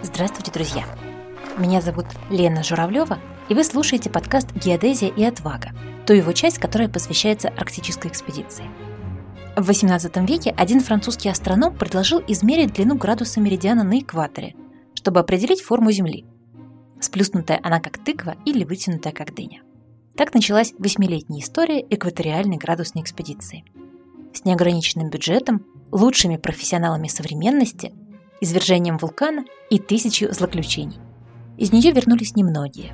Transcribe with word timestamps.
Здравствуйте, 0.00 0.52
друзья! 0.52 0.84
Меня 1.58 1.80
зовут 1.80 2.06
Лена 2.30 2.62
Журавлева, 2.62 3.18
и 3.48 3.54
вы 3.54 3.64
слушаете 3.64 4.08
подкаст 4.08 4.52
«Геодезия 4.52 5.08
и 5.08 5.24
отвага», 5.24 5.70
ту 6.06 6.12
его 6.12 6.32
часть, 6.32 6.58
которая 6.58 6.88
посвящается 6.88 7.48
арктической 7.48 8.08
экспедиции. 8.08 8.64
В 9.56 9.68
XVIII 9.68 10.24
веке 10.24 10.54
один 10.56 10.80
французский 10.80 11.28
астроном 11.28 11.74
предложил 11.76 12.22
измерить 12.28 12.74
длину 12.74 12.96
градуса 12.96 13.40
меридиана 13.40 13.82
на 13.82 13.98
экваторе, 13.98 14.54
чтобы 14.94 15.18
определить 15.18 15.62
форму 15.62 15.90
Земли. 15.90 16.24
Сплюснутая 17.00 17.58
она 17.64 17.80
как 17.80 17.98
тыква 17.98 18.36
или 18.46 18.62
вытянутая 18.62 19.12
как 19.12 19.34
дыня. 19.34 19.62
Так 20.16 20.32
началась 20.32 20.74
восьмилетняя 20.78 21.42
история 21.42 21.84
экваториальной 21.90 22.56
градусной 22.56 23.02
экспедиции. 23.02 23.64
С 24.32 24.44
неограниченным 24.44 25.10
бюджетом, 25.10 25.66
лучшими 25.90 26.36
профессионалами 26.36 27.08
современности– 27.08 27.92
извержением 28.40 28.98
вулкана 28.98 29.44
и 29.70 29.78
тысячью 29.78 30.32
злоключений. 30.32 30.98
Из 31.56 31.72
нее 31.72 31.92
вернулись 31.92 32.36
немногие. 32.36 32.92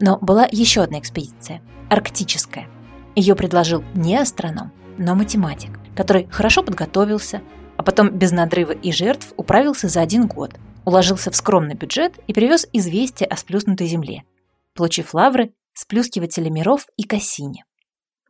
Но 0.00 0.18
была 0.18 0.46
еще 0.50 0.82
одна 0.82 0.98
экспедиция– 0.98 1.62
арктическая. 1.90 2.68
Ее 3.14 3.34
предложил 3.34 3.84
не 3.94 4.16
астроном, 4.16 4.72
но 4.98 5.14
математик, 5.14 5.78
который 5.94 6.28
хорошо 6.30 6.62
подготовился, 6.62 7.42
а 7.76 7.82
потом 7.82 8.10
без 8.10 8.32
надрыва 8.32 8.72
и 8.72 8.92
жертв 8.92 9.32
управился 9.36 9.88
за 9.88 10.00
один 10.00 10.26
год, 10.26 10.54
уложился 10.84 11.30
в 11.30 11.36
скромный 11.36 11.74
бюджет 11.74 12.14
и 12.26 12.32
привез 12.32 12.66
известие 12.72 13.28
о 13.28 13.36
сплюснутой 13.36 13.86
земле, 13.86 14.24
получив 14.74 15.14
лавры 15.14 15.52
сплюскивателя 15.74 16.50
миров 16.50 16.86
и 16.96 17.02
Кассини. 17.02 17.64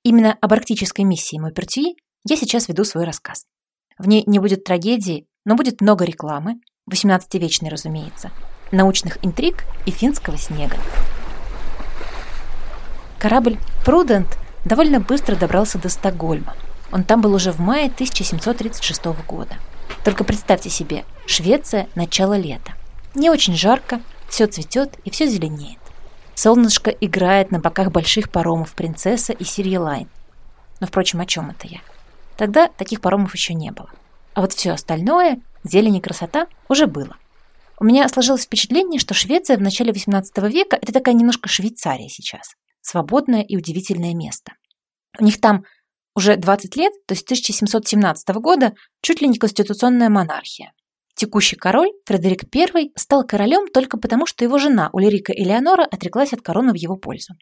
Именно 0.03 0.37
об 0.41 0.53
арктической 0.53 1.05
миссии 1.05 1.39
Мопертюи 1.39 1.97
я 2.29 2.37
сейчас 2.37 2.69
веду 2.69 2.85
свой 2.85 3.05
рассказ. 3.05 3.47
В 3.99 4.09
ней 4.09 4.25
не 4.27 4.39
будет 4.39 4.65
трагедии, 4.65 5.27
но 5.47 5.55
будет 5.55 5.81
много 5.81 6.05
рекламы, 6.05 6.61
18-вечной, 6.91 7.71
разумеется, 7.71 8.31
научных 8.73 9.25
интриг 9.25 9.65
и 9.87 9.91
финского 9.91 10.37
снега. 10.37 10.77
Корабль 13.19 13.57
«Прудент» 13.85 14.37
довольно 14.65 15.01
быстро 15.01 15.37
добрался 15.37 15.79
до 15.79 15.89
Стокгольма. 15.89 16.55
Он 16.93 17.05
там 17.05 17.23
был 17.23 17.33
уже 17.33 17.53
в 17.53 17.61
мае 17.61 17.87
1736 17.87 19.05
года. 19.27 19.55
Только 20.05 20.25
представьте 20.25 20.69
себе, 20.69 21.05
Швеция– 21.27 21.89
начало 21.95 22.37
лета. 22.37 22.73
Не 23.15 23.31
очень 23.31 23.57
жарко, 23.57 24.01
все 24.29 24.47
цветет 24.47 24.99
и 25.05 25.11
все 25.11 25.27
зеленеет. 25.27 25.79
Солнышко 26.35 26.91
играет 26.91 27.51
на 27.51 27.61
боках 27.61 27.91
больших 27.91 28.31
паромов 28.31 28.75
«Принцесса» 28.75 29.33
и 29.33 29.45
«Сирьелайн». 29.45 30.09
Но, 30.81 30.87
впрочем, 30.87 31.21
о 31.21 31.27
чем 31.27 31.51
это 31.51 31.67
я? 31.69 31.79
Тогда 32.37 32.69
таких 32.69 33.01
паромов 33.01 33.33
еще 33.33 33.55
не 33.55 33.71
было. 33.71 33.89
А 34.37 34.43
вот 34.43 34.53
все 34.53 34.73
остальное, 34.73 35.41
зелень 35.65 35.97
и 35.97 36.01
красота, 36.03 36.47
уже 36.69 36.87
было. 36.87 37.17
У 37.81 37.85
меня 37.85 38.07
сложилось 38.07 38.45
впечатление, 38.45 39.01
что 39.01 39.15
Швеция 39.15 39.57
в 39.57 39.63
начале 39.63 39.93
XVIII 39.93 40.51
века– 40.51 40.77
это 40.83 40.93
такая 40.93 41.15
немножко 41.15 41.49
Швейцария 41.49 42.11
сейчас. 42.11 42.53
Свободное 42.83 43.41
и 43.41 43.57
удивительное 43.57 44.15
место. 44.15 44.53
У 45.19 45.25
них 45.25 45.41
там 45.41 45.65
уже 46.15 46.37
20 46.37 46.77
лет, 46.77 46.93
то 47.07 47.15
есть 47.15 47.25
1717 47.25 48.29
года, 48.37 48.75
чуть 49.01 49.23
ли 49.23 49.29
не 49.29 49.39
конституционная 49.39 50.11
монархия. 50.11 50.73
Текущий 51.15 51.57
король, 51.57 51.93
Фредерик 52.05 52.45
I, 52.55 52.91
стал 52.95 53.27
королем 53.27 53.69
только 53.73 53.97
потому, 53.97 54.27
что 54.27 54.45
его 54.45 54.59
жена 54.59 54.91
Ульрика 54.93 55.33
Элеонора 55.33 55.85
отреклась 55.85 56.35
от 56.35 56.43
короны 56.43 56.73
в 56.73 56.77
его 56.77 56.97
пользу. 56.97 57.33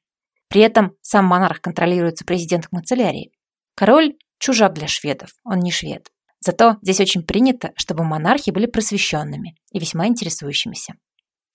При 0.46 0.60
этом 0.60 0.92
сам 1.02 1.24
монарх 1.24 1.60
контролируется 1.60 2.24
президентом 2.24 2.70
канцелярии. 2.70 3.32
Король– 3.74 4.14
чужак 4.38 4.74
для 4.74 4.86
шведов, 4.86 5.30
он 5.42 5.58
не 5.58 5.72
швед. 5.72 6.13
Зато 6.44 6.76
здесь 6.82 7.00
очень 7.00 7.22
принято, 7.22 7.72
чтобы 7.76 8.04
монархи 8.04 8.50
были 8.50 8.66
просвещенными 8.66 9.54
и 9.72 9.78
весьма 9.78 10.08
интересующимися. 10.08 10.94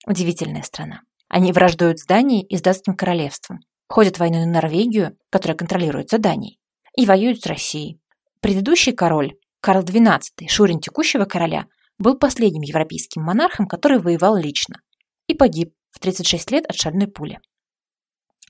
Удивительная 0.07 0.63
страна. 0.63 1.01
Они 1.27 1.51
враждуют 1.51 1.99
с 1.99 2.05
Данией 2.05 2.43
и 2.47 2.57
с 2.57 2.61
датским 2.61 2.95
королевством, 2.95 3.59
ходят 3.87 4.17
войну 4.17 4.39
на 4.39 4.47
Норвегию, 4.47 5.15
которая 5.29 5.55
контролируется 5.55 6.17
Данией, 6.17 6.59
и 6.97 7.05
воюют 7.05 7.41
с 7.41 7.45
Россией. 7.45 7.99
Предыдущий 8.39 8.93
король, 8.93 9.35
Карл 9.61 9.83
XII, 9.83 10.47
шурин 10.47 10.79
текущего 10.79 11.25
короля, 11.25 11.65
был 11.99 12.17
последним 12.17 12.61
европейским 12.61 13.21
монархом, 13.21 13.67
который 13.67 13.99
воевал 13.99 14.37
лично 14.37 14.81
и 15.27 15.35
погиб 15.35 15.71
в 15.91 15.99
36 15.99 16.49
лет 16.49 16.65
от 16.65 16.75
шальной 16.75 17.07
пули. 17.07 17.39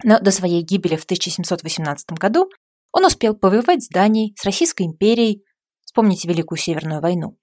Но 0.03 0.21
до 0.21 0.31
своей 0.31 0.61
гибели 0.61 0.95
в 0.95 1.03
1718 1.03 2.11
году 2.11 2.49
он 2.93 3.05
успел 3.05 3.35
повоевать 3.35 3.83
с 3.83 3.89
Данией, 3.89 4.33
с 4.37 4.45
Российской 4.45 4.83
империей, 4.83 5.43
Вспомните 5.89 6.27
Великую 6.27 6.59
Северную 6.59 7.01
войну. 7.01 7.35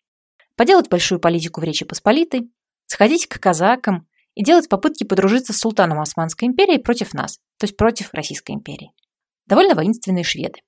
Поделать 0.55 0.89
большую 0.89 1.19
политику 1.19 1.61
в 1.61 1.65
Речи 1.65 1.85
Посполитой, 1.85 2.49
сходить 2.87 3.27
к 3.27 3.41
казакам 3.41 4.07
и 4.37 4.45
делать 4.45 4.69
попытки 4.69 5.03
подружиться 5.03 5.53
с 5.53 5.59
султаном 5.59 5.99
Османской 5.99 6.47
империи 6.47 6.79
против 6.79 7.13
нас, 7.13 7.39
то 7.59 7.65
есть 7.65 7.77
против 7.77 8.15
Российской 8.15 8.53
империи. 8.53 8.93
Довольно 9.47 9.75
воинственные 9.75 10.23
шведы. 10.23 10.61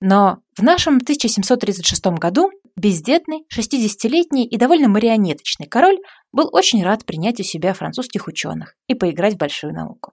Но 0.00 0.42
в 0.56 0.62
нашем 0.62 0.98
1736 0.98 2.06
году 2.20 2.52
бездетный, 2.76 3.44
60-летний 3.52 4.46
и 4.46 4.56
довольно 4.56 4.88
марионеточный 4.88 5.66
король 5.66 5.98
был 6.30 6.48
очень 6.52 6.84
рад 6.84 7.04
принять 7.04 7.40
у 7.40 7.42
себя 7.42 7.74
французских 7.74 8.28
ученых 8.28 8.76
и 8.86 8.94
поиграть 8.94 9.34
в 9.34 9.38
большую 9.38 9.74
науку. 9.74 10.12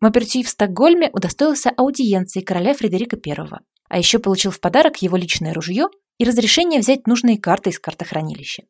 Мапертюи 0.00 0.42
в 0.42 0.48
Стокгольме 0.48 1.10
удостоился 1.12 1.70
аудиенции 1.70 2.40
короля 2.40 2.74
Фредерика 2.74 3.16
I, 3.24 3.60
а 3.88 3.98
еще 3.98 4.18
получил 4.18 4.50
в 4.50 4.58
подарок 4.58 5.00
его 5.00 5.16
личное 5.16 5.54
ружье 5.54 5.86
и 6.18 6.24
разрешение 6.24 6.80
взять 6.80 7.06
нужные 7.06 7.38
карты 7.38 7.70
из 7.70 7.78
картохранилища. 7.78 8.64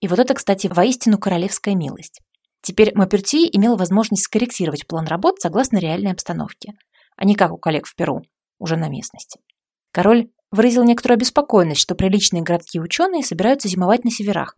И 0.00 0.08
вот 0.08 0.18
это, 0.18 0.34
кстати, 0.34 0.66
воистину 0.66 1.18
королевская 1.18 1.74
милость. 1.74 2.20
Теперь 2.62 2.94
Мапертии 2.94 3.48
имел 3.52 3.76
возможность 3.76 4.24
скорректировать 4.24 4.86
план 4.86 5.06
работ 5.06 5.40
согласно 5.40 5.78
реальной 5.78 6.12
обстановке, 6.12 6.72
а 7.16 7.24
не 7.24 7.34
как 7.34 7.52
у 7.52 7.58
коллег 7.58 7.86
в 7.86 7.94
Перу, 7.94 8.22
уже 8.58 8.76
на 8.76 8.88
местности. 8.88 9.40
Король 9.92 10.30
выразил 10.50 10.84
некоторую 10.84 11.16
обеспокоенность, 11.16 11.80
что 11.80 11.94
приличные 11.94 12.42
городские 12.42 12.82
ученые 12.82 13.22
собираются 13.22 13.68
зимовать 13.68 14.04
на 14.04 14.10
северах. 14.10 14.54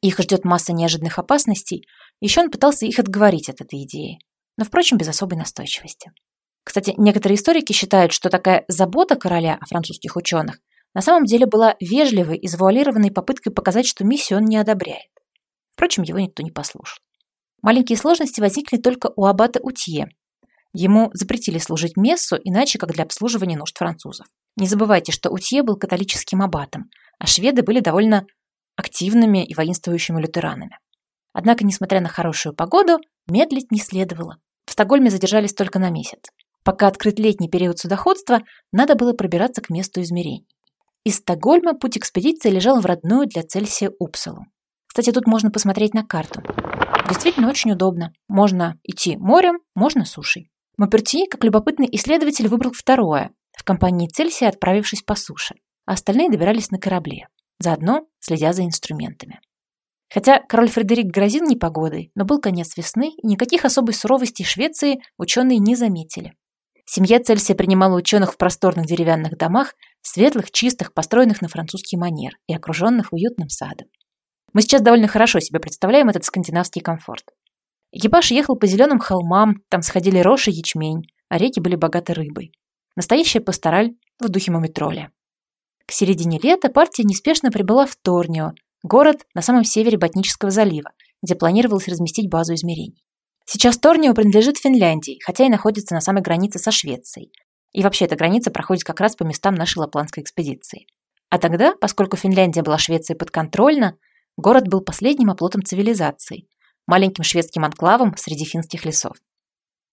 Их 0.00 0.18
ждет 0.20 0.44
масса 0.44 0.72
неожиданных 0.72 1.18
опасностей, 1.18 1.86
еще 2.20 2.40
он 2.40 2.50
пытался 2.50 2.86
их 2.86 2.98
отговорить 2.98 3.48
от 3.48 3.60
этой 3.60 3.82
идеи, 3.82 4.18
но, 4.56 4.64
впрочем, 4.64 4.98
без 4.98 5.08
особой 5.08 5.36
настойчивости. 5.36 6.12
Кстати, 6.62 6.94
некоторые 6.96 7.36
историки 7.36 7.72
считают, 7.72 8.12
что 8.12 8.30
такая 8.30 8.64
забота 8.68 9.16
короля 9.16 9.58
о 9.60 9.66
французских 9.66 10.16
ученых 10.16 10.60
на 10.94 11.02
самом 11.02 11.24
деле 11.24 11.46
была 11.46 11.74
вежливой 11.80 12.38
и 12.38 12.48
завуалированной 12.48 13.10
попыткой 13.10 13.52
показать, 13.52 13.86
что 13.86 14.04
миссию 14.04 14.38
он 14.38 14.44
не 14.44 14.56
одобряет. 14.56 15.10
Впрочем, 15.72 16.04
его 16.04 16.20
никто 16.20 16.42
не 16.42 16.52
послушал. 16.52 16.98
Маленькие 17.62 17.98
сложности 17.98 18.40
возникли 18.40 18.76
только 18.76 19.10
у 19.16 19.24
аббата 19.24 19.58
Утье. 19.62 20.08
Ему 20.72 21.10
запретили 21.12 21.58
служить 21.58 21.96
мессу, 21.96 22.36
иначе 22.42 22.78
как 22.78 22.92
для 22.92 23.04
обслуживания 23.04 23.56
нужд 23.56 23.76
французов. 23.76 24.26
Не 24.56 24.66
забывайте, 24.66 25.12
что 25.12 25.30
Утье 25.30 25.62
был 25.62 25.76
католическим 25.76 26.42
аббатом, 26.42 26.90
а 27.18 27.26
шведы 27.26 27.62
были 27.62 27.80
довольно 27.80 28.26
активными 28.76 29.44
и 29.44 29.54
воинствующими 29.54 30.20
лютеранами. 30.20 30.78
Однако, 31.32 31.64
несмотря 31.64 32.00
на 32.00 32.08
хорошую 32.08 32.54
погоду, 32.54 32.98
медлить 33.26 33.72
не 33.72 33.80
следовало. 33.80 34.38
В 34.66 34.72
Стокгольме 34.72 35.10
задержались 35.10 35.54
только 35.54 35.78
на 35.78 35.90
месяц. 35.90 36.20
Пока 36.64 36.86
открыт 36.86 37.18
летний 37.18 37.48
период 37.48 37.78
судоходства, 37.78 38.42
надо 38.72 38.94
было 38.94 39.12
пробираться 39.12 39.60
к 39.60 39.70
месту 39.70 40.00
измерений. 40.00 40.46
Из 41.04 41.16
Стокгольма 41.16 41.74
путь 41.74 41.98
экспедиции 41.98 42.48
лежал 42.48 42.80
в 42.80 42.86
родную 42.86 43.26
для 43.26 43.42
Цельсия 43.42 43.92
Упсалу. 43.98 44.46
Кстати, 44.86 45.12
тут 45.12 45.26
можно 45.26 45.50
посмотреть 45.50 45.92
на 45.92 46.02
карту. 46.02 46.42
Действительно 47.06 47.50
очень 47.50 47.72
удобно. 47.72 48.14
Можно 48.26 48.78
идти 48.84 49.18
морем, 49.18 49.58
можно 49.74 50.06
сушей. 50.06 50.50
Мапертье, 50.78 51.26
как 51.28 51.44
любопытный 51.44 51.88
исследователь, 51.92 52.48
выбрал 52.48 52.72
второе, 52.72 53.32
в 53.54 53.64
компании 53.64 54.08
Цельсия 54.08 54.48
отправившись 54.48 55.02
по 55.02 55.14
суше, 55.14 55.56
а 55.84 55.92
остальные 55.92 56.30
добирались 56.30 56.70
на 56.70 56.78
корабле, 56.78 57.28
заодно 57.58 58.06
следя 58.20 58.54
за 58.54 58.64
инструментами. 58.64 59.40
Хотя 60.10 60.40
король 60.40 60.70
Фредерик 60.70 61.12
грозил 61.12 61.44
непогодой, 61.44 62.12
но 62.14 62.24
был 62.24 62.40
конец 62.40 62.78
весны, 62.78 63.10
и 63.10 63.26
никаких 63.26 63.66
особой 63.66 63.92
суровости 63.92 64.42
Швеции 64.42 65.00
ученые 65.18 65.58
не 65.58 65.76
заметили. 65.76 66.32
Семья 66.86 67.18
Цельсия 67.20 67.54
принимала 67.54 67.96
ученых 67.96 68.34
в 68.34 68.36
просторных 68.36 68.86
деревянных 68.86 69.36
домах, 69.36 69.74
светлых, 70.04 70.50
чистых, 70.50 70.92
построенных 70.92 71.42
на 71.42 71.48
французский 71.48 71.96
манер 71.96 72.36
и 72.46 72.54
окруженных 72.54 73.12
уютным 73.12 73.48
садом. 73.48 73.88
Мы 74.52 74.62
сейчас 74.62 74.82
довольно 74.82 75.08
хорошо 75.08 75.40
себе 75.40 75.58
представляем 75.58 76.08
этот 76.08 76.24
скандинавский 76.24 76.80
комфорт. 76.80 77.24
Экипаж 77.90 78.30
ехал 78.30 78.56
по 78.56 78.66
зеленым 78.66 78.98
холмам, 78.98 79.62
там 79.68 79.82
сходили 79.82 80.18
рожь 80.18 80.48
и 80.48 80.52
ячмень, 80.52 81.06
а 81.28 81.38
реки 81.38 81.60
были 81.60 81.74
богаты 81.74 82.12
рыбой. 82.12 82.52
Настоящая 82.96 83.40
пастораль 83.40 83.94
в 84.20 84.28
духе 84.28 84.52
мумитроля. 84.52 85.10
К 85.86 85.92
середине 85.92 86.38
лета 86.38 86.68
партия 86.68 87.02
неспешно 87.04 87.50
прибыла 87.50 87.86
в 87.86 87.96
Торнио, 87.96 88.52
город 88.82 89.26
на 89.34 89.42
самом 89.42 89.64
севере 89.64 89.98
Ботнического 89.98 90.50
залива, 90.50 90.90
где 91.22 91.34
планировалось 91.34 91.88
разместить 91.88 92.30
базу 92.30 92.54
измерений. 92.54 93.02
Сейчас 93.46 93.78
Торнио 93.78 94.14
принадлежит 94.14 94.58
Финляндии, 94.58 95.18
хотя 95.24 95.46
и 95.46 95.50
находится 95.50 95.94
на 95.94 96.00
самой 96.00 96.22
границе 96.22 96.58
со 96.58 96.70
Швецией. 96.70 97.32
И 97.74 97.82
вообще 97.82 98.06
эта 98.06 98.16
граница 98.16 98.50
проходит 98.50 98.84
как 98.84 99.00
раз 99.00 99.16
по 99.16 99.24
местам 99.24 99.54
нашей 99.54 99.78
лапландской 99.78 100.22
экспедиции. 100.22 100.86
А 101.28 101.38
тогда, 101.38 101.74
поскольку 101.78 102.16
Финляндия 102.16 102.62
была 102.62 102.78
Швецией 102.78 103.18
подконтрольна, 103.18 103.98
Город 104.36 104.66
был 104.66 104.80
последним 104.80 105.30
оплотом 105.30 105.62
цивилизации, 105.62 106.48
маленьким 106.86 107.22
шведским 107.22 107.64
анклавом 107.64 108.16
среди 108.16 108.44
финских 108.44 108.84
лесов. 108.84 109.16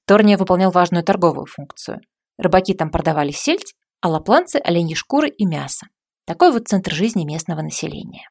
Торния 0.05 0.37
выполнял 0.37 0.71
важную 0.71 1.03
торговую 1.03 1.45
функцию. 1.45 2.01
Рыбаки 2.39 2.73
там 2.73 2.89
продавали 2.89 3.31
сельдь, 3.31 3.75
а 4.01 4.09
лапланцы– 4.09 4.59
оленьи 4.63 4.95
шкуры 4.95 5.29
и 5.29 5.45
мясо. 5.45 5.87
Такой 6.25 6.51
вот 6.51 6.67
центр 6.67 6.91
жизни 6.91 7.23
местного 7.23 7.61
населения. 7.61 8.29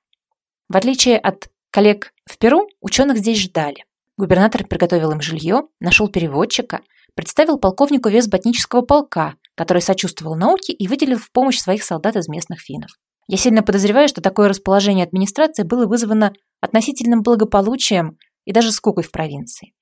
В 0.69 0.77
отличие 0.77 1.17
от 1.17 1.49
коллег 1.71 2.13
в 2.27 2.39
Перу, 2.39 2.67
ученых 2.81 3.19
здесь 3.19 3.39
ждали. 3.39 3.85
Губернатор 4.17 4.67
приготовил 4.67 5.13
им 5.13 5.21
жилье, 5.21 5.63
нашел 5.79 6.09
переводчика, 6.09 6.81
представил 7.15 7.57
полковнику 7.57 8.09
вес 8.09 8.27
ботнического 8.27 8.83
полка, 8.83 9.37
который 9.57 9.83
сочувствовал 9.83 10.37
науке 10.37 10.73
и 10.73 10.89
выделил 10.89 11.19
в 11.19 11.31
помощь 11.33 11.59
своих 11.59 11.83
солдат 11.83 12.17
из 12.17 12.29
местных 12.29 12.61
финнов. 12.61 12.91
Я 13.29 13.37
сильно 13.37 13.63
подозреваю, 13.63 14.09
что 14.09 14.21
такое 14.21 14.49
расположение 14.49 15.05
администрации 15.05 15.63
было 15.63 15.87
вызвано 15.87 16.33
относительным 16.61 17.23
благополучием 17.23 18.19
и 18.45 18.53
даже 18.53 18.73
скукой 18.73 19.05
в 19.05 19.13
провинции. 19.13 19.73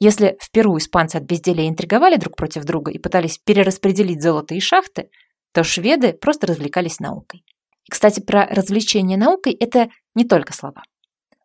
Если 0.00 0.36
в 0.40 0.50
Перу 0.50 0.76
испанцы 0.78 1.16
от 1.16 1.22
безделия 1.22 1.68
интриговали 1.68 2.16
друг 2.16 2.34
против 2.34 2.64
друга 2.64 2.90
и 2.90 2.98
пытались 2.98 3.38
перераспределить 3.38 4.20
золото 4.20 4.54
и 4.54 4.60
шахты, 4.60 5.10
то 5.52 5.62
шведы 5.62 6.12
просто 6.12 6.48
развлекались 6.48 6.98
наукой. 6.98 7.44
И, 7.84 7.90
кстати, 7.90 8.20
про 8.20 8.46
развлечение 8.46 9.16
наукой– 9.16 9.52
это 9.60 9.90
не 10.14 10.24
только 10.24 10.52
слова. 10.52 10.82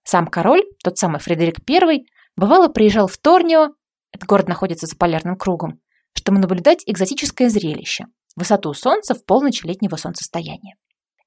Сам 0.04 0.26
король, 0.26 0.64
тот 0.84 0.98
самый 0.98 1.20
Фредерик 1.20 1.58
I, 1.70 2.06
бывало 2.36 2.68
приезжал 2.70 3.08
в 3.08 3.18
Торнио, 3.18 3.74
этот 4.12 4.28
город 4.28 4.48
находится 4.48 4.88
за 4.88 4.96
полярным 4.96 5.36
кругом, 5.36 5.80
чтобы 6.18 6.40
наблюдать 6.40 6.82
экзотическое 6.88 7.50
зрелище– 7.50 8.06
высоту 8.36 8.74
солнца 8.74 9.14
в 9.14 9.24
полночь 9.24 9.64
летнего 9.64 9.98
солнцестояния. 9.98 10.76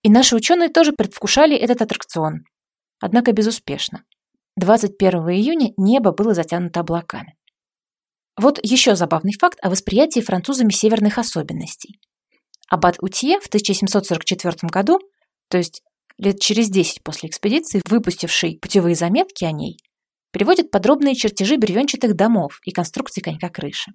И 0.02 0.10
наши 0.10 0.34
ученые 0.34 0.68
тоже 0.68 0.92
предвкушали 0.92 1.56
этот 1.56 1.80
аттракцион, 1.82 2.44
однако 3.00 3.32
безуспешно. 3.32 4.02
21 4.56 5.20
июня 5.30 5.72
небо 5.76 6.12
было 6.12 6.34
затянуто 6.34 6.80
облаками. 6.80 7.36
Вот 8.36 8.58
еще 8.62 8.96
забавный 8.96 9.32
факт 9.38 9.58
о 9.62 9.70
восприятии 9.70 10.20
французами 10.20 10.72
северных 10.72 11.18
особенностей. 11.18 12.00
Аббат 12.68 12.96
Утье 13.00 13.38
в 13.40 13.46
1744 13.46 14.56
году, 14.62 14.98
то 15.48 15.58
есть 15.58 15.82
лет 16.18 16.40
через 16.40 16.68
10 16.68 17.02
после 17.04 17.28
экспедиции, 17.28 17.80
выпустивший 17.88 18.58
путевые 18.60 18.96
заметки 18.96 19.44
о 19.44 19.52
ней, 19.52 19.76
приводит 20.32 20.70
подробные 20.70 21.14
чертежи 21.14 21.56
бревенчатых 21.58 22.16
домов 22.16 22.60
и 22.64 22.72
конструкций 22.72 23.22
конька 23.22 23.50
крыши. 23.50 23.92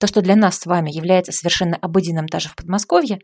То, 0.00 0.06
что 0.06 0.22
для 0.22 0.34
нас 0.34 0.58
с 0.58 0.66
вами 0.66 0.90
является 0.90 1.30
совершенно 1.30 1.76
обыденным 1.76 2.26
даже 2.26 2.48
в 2.48 2.56
Подмосковье, 2.56 3.20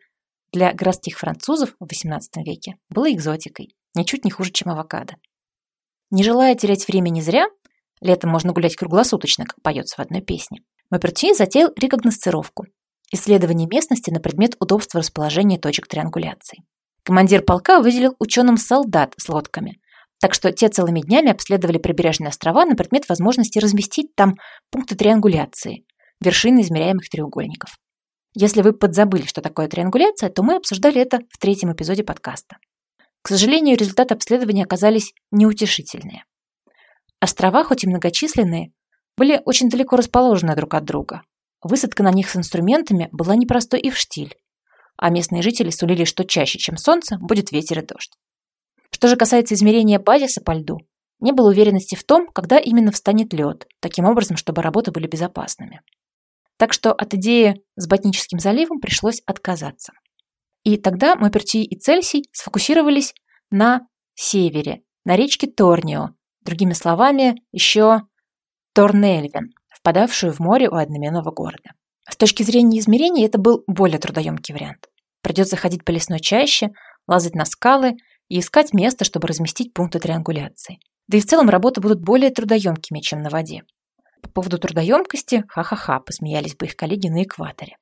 для 0.53 0.75
городских 0.75 1.19
французов 1.19 1.75
в 1.81 1.85
XVIII 1.85 2.45
веке 2.45 2.77
было 2.91 3.11
экзотикой, 3.11 3.75
ничуть 3.95 4.25
не 4.27 4.31
хуже, 4.31 4.51
чем 4.53 4.69
авокадо. 4.69 5.15
Не 6.11 6.23
желая 6.23 6.55
терять 6.55 6.87
времени 6.87 7.23
зря, 7.23 7.47
летом 8.01 8.31
можно 8.31 8.53
гулять 8.53 8.77
круглосуточно, 8.77 9.47
как 9.47 9.61
поется 9.63 9.97
в 9.97 10.01
одной 10.01 10.21
песне, 10.21 10.61
Мапертье 10.91 11.35
затеял 11.35 11.73
рекогносцировку, 11.77 12.67
исследование 13.11 13.67
местности 13.67 14.11
на 14.11 14.21
предмет 14.21 14.55
удобства 14.61 15.01
расположения 15.01 15.59
точек 15.59 15.89
триангуляции. 15.89 16.63
Командир 17.03 17.43
полка 17.43 17.81
выделил 17.81 18.15
ученым 18.19 18.59
солдат 18.59 19.15
с 19.17 19.29
лодками, 19.29 19.81
так 20.21 20.35
что 20.35 20.53
те 20.53 20.69
целыми 20.69 21.01
днями 21.01 21.31
обследовали 21.31 21.79
прибрежные 21.79 22.29
острова 22.29 22.65
на 22.67 22.77
предмет 22.77 23.09
возможности 23.09 23.59
разместить 23.59 24.15
там 24.15 24.35
пункты 24.71 24.95
триангуляции, 24.95 25.85
вершины 26.21 26.61
измеряемых 26.61 27.09
треугольников. 27.09 27.77
Если 28.35 28.63
вы 28.63 28.73
подзабыли, 28.73 29.25
что 29.27 29.41
такое 29.41 29.69
триангуляция, 29.69 30.29
то 30.31 30.43
мы 30.43 30.57
обсуждали 30.57 31.01
это 31.01 31.21
в 31.31 31.39
третьем 31.39 31.73
эпизоде 31.73 32.05
подкаста. 32.05 32.59
К 33.23 33.29
сожалению, 33.29 33.77
результаты 33.77 34.15
обследования 34.15 34.65
оказались 34.65 35.13
неутешительные. 35.31 36.25
Острова, 37.21 37.65
хоть 37.65 37.85
и 37.85 37.89
многочисленные, 37.89 38.73
были 39.17 39.41
очень 39.45 39.71
далеко 39.71 39.97
расположены 39.97 40.55
друг 40.55 40.75
от 40.75 40.85
друга. 40.85 41.23
Высадка 41.63 42.03
на 42.03 42.13
них 42.13 42.29
с 42.29 42.37
инструментами 42.37 43.09
была 43.13 43.35
непростой 43.35 43.81
и 43.81 43.91
в 43.91 43.97
штиль, 43.97 44.37
а 44.97 45.11
местные 45.11 45.43
жители 45.43 45.71
сулили, 45.71 46.05
что 46.05 46.25
чаще, 46.25 46.59
чем 46.59 46.77
солнце, 46.77 47.17
будет 47.19 47.53
ветер 47.53 47.79
и 47.79 47.87
дождь. 47.87 48.13
Что 48.91 49.09
же 49.09 49.17
касается 49.17 49.55
измерения 49.55 49.99
базиса 49.99 50.41
по 50.41 50.53
льду, 50.53 50.79
не 51.21 51.33
было 51.33 51.49
уверенности 51.49 51.95
в 51.95 52.05
том, 52.05 52.29
когда 52.29 52.59
именно 52.59 52.93
встанет 52.93 53.33
лед, 53.33 53.67
таким 53.81 54.05
образом, 54.05 54.37
чтобы 54.37 54.63
работы 54.63 54.91
были 54.93 55.07
безопасными. 55.07 55.81
Так 56.59 56.73
что 56.73 56.93
от 56.93 57.15
идеи 57.15 57.63
с 57.77 57.87
Ботническим 57.87 58.39
заливом 58.39 58.81
пришлось 58.81 59.23
отказаться. 59.27 59.93
И 60.65 60.77
тогда 60.77 61.15
Мапертий 61.15 61.63
и 61.63 61.79
Цельсий 61.79 62.29
сфокусировались 62.33 63.15
на 63.51 63.87
севере, 64.15 64.83
на 65.05 65.17
речке 65.17 65.47
Торнио, 65.47 66.11
другими 66.41 66.73
словами, 66.73 67.37
еще 67.53 68.03
Торнельвен, 68.75 69.51
впадавшую 69.69 70.33
в 70.33 70.41
море 70.41 70.69
у 70.69 70.75
одноименного 70.75 71.31
города. 71.31 71.73
С 72.09 72.17
точки 72.17 72.43
зрения 72.43 72.79
измерений 72.79 73.25
это 73.25 73.39
был 73.39 73.63
более 73.67 73.99
трудоемкий 73.99 74.55
вариант. 74.55 74.89
Придется 75.23 75.57
ходить 75.57 75.85
по 75.85 75.91
лесной 75.91 76.21
чаще, 76.21 76.71
лазать 77.07 77.35
на 77.35 77.45
скалы 77.45 77.97
и 78.29 78.39
искать 78.39 78.73
место, 78.73 79.05
чтобы 79.05 79.29
разместить 79.29 79.75
пункты 79.75 79.99
триангуляции. 79.99 80.79
Да 81.09 81.19
и 81.19 81.21
в 81.21 81.27
целом 81.27 81.49
работы 81.49 81.81
будут 81.81 82.01
более 82.01 82.31
трудоемкими, 82.31 83.01
чем 83.01 83.23
на 83.23 83.31
воде. 83.31 83.63
По 84.27 84.43
поводу 84.43 84.59
трудоемкости, 84.59 85.45
ха-ха-ха, 85.47 86.01
посмеялись 86.01 86.57
бы 86.57 86.67
их 86.67 86.75
коллеги 86.75 87.07
на 87.07 87.23
экваторе. 87.23 87.77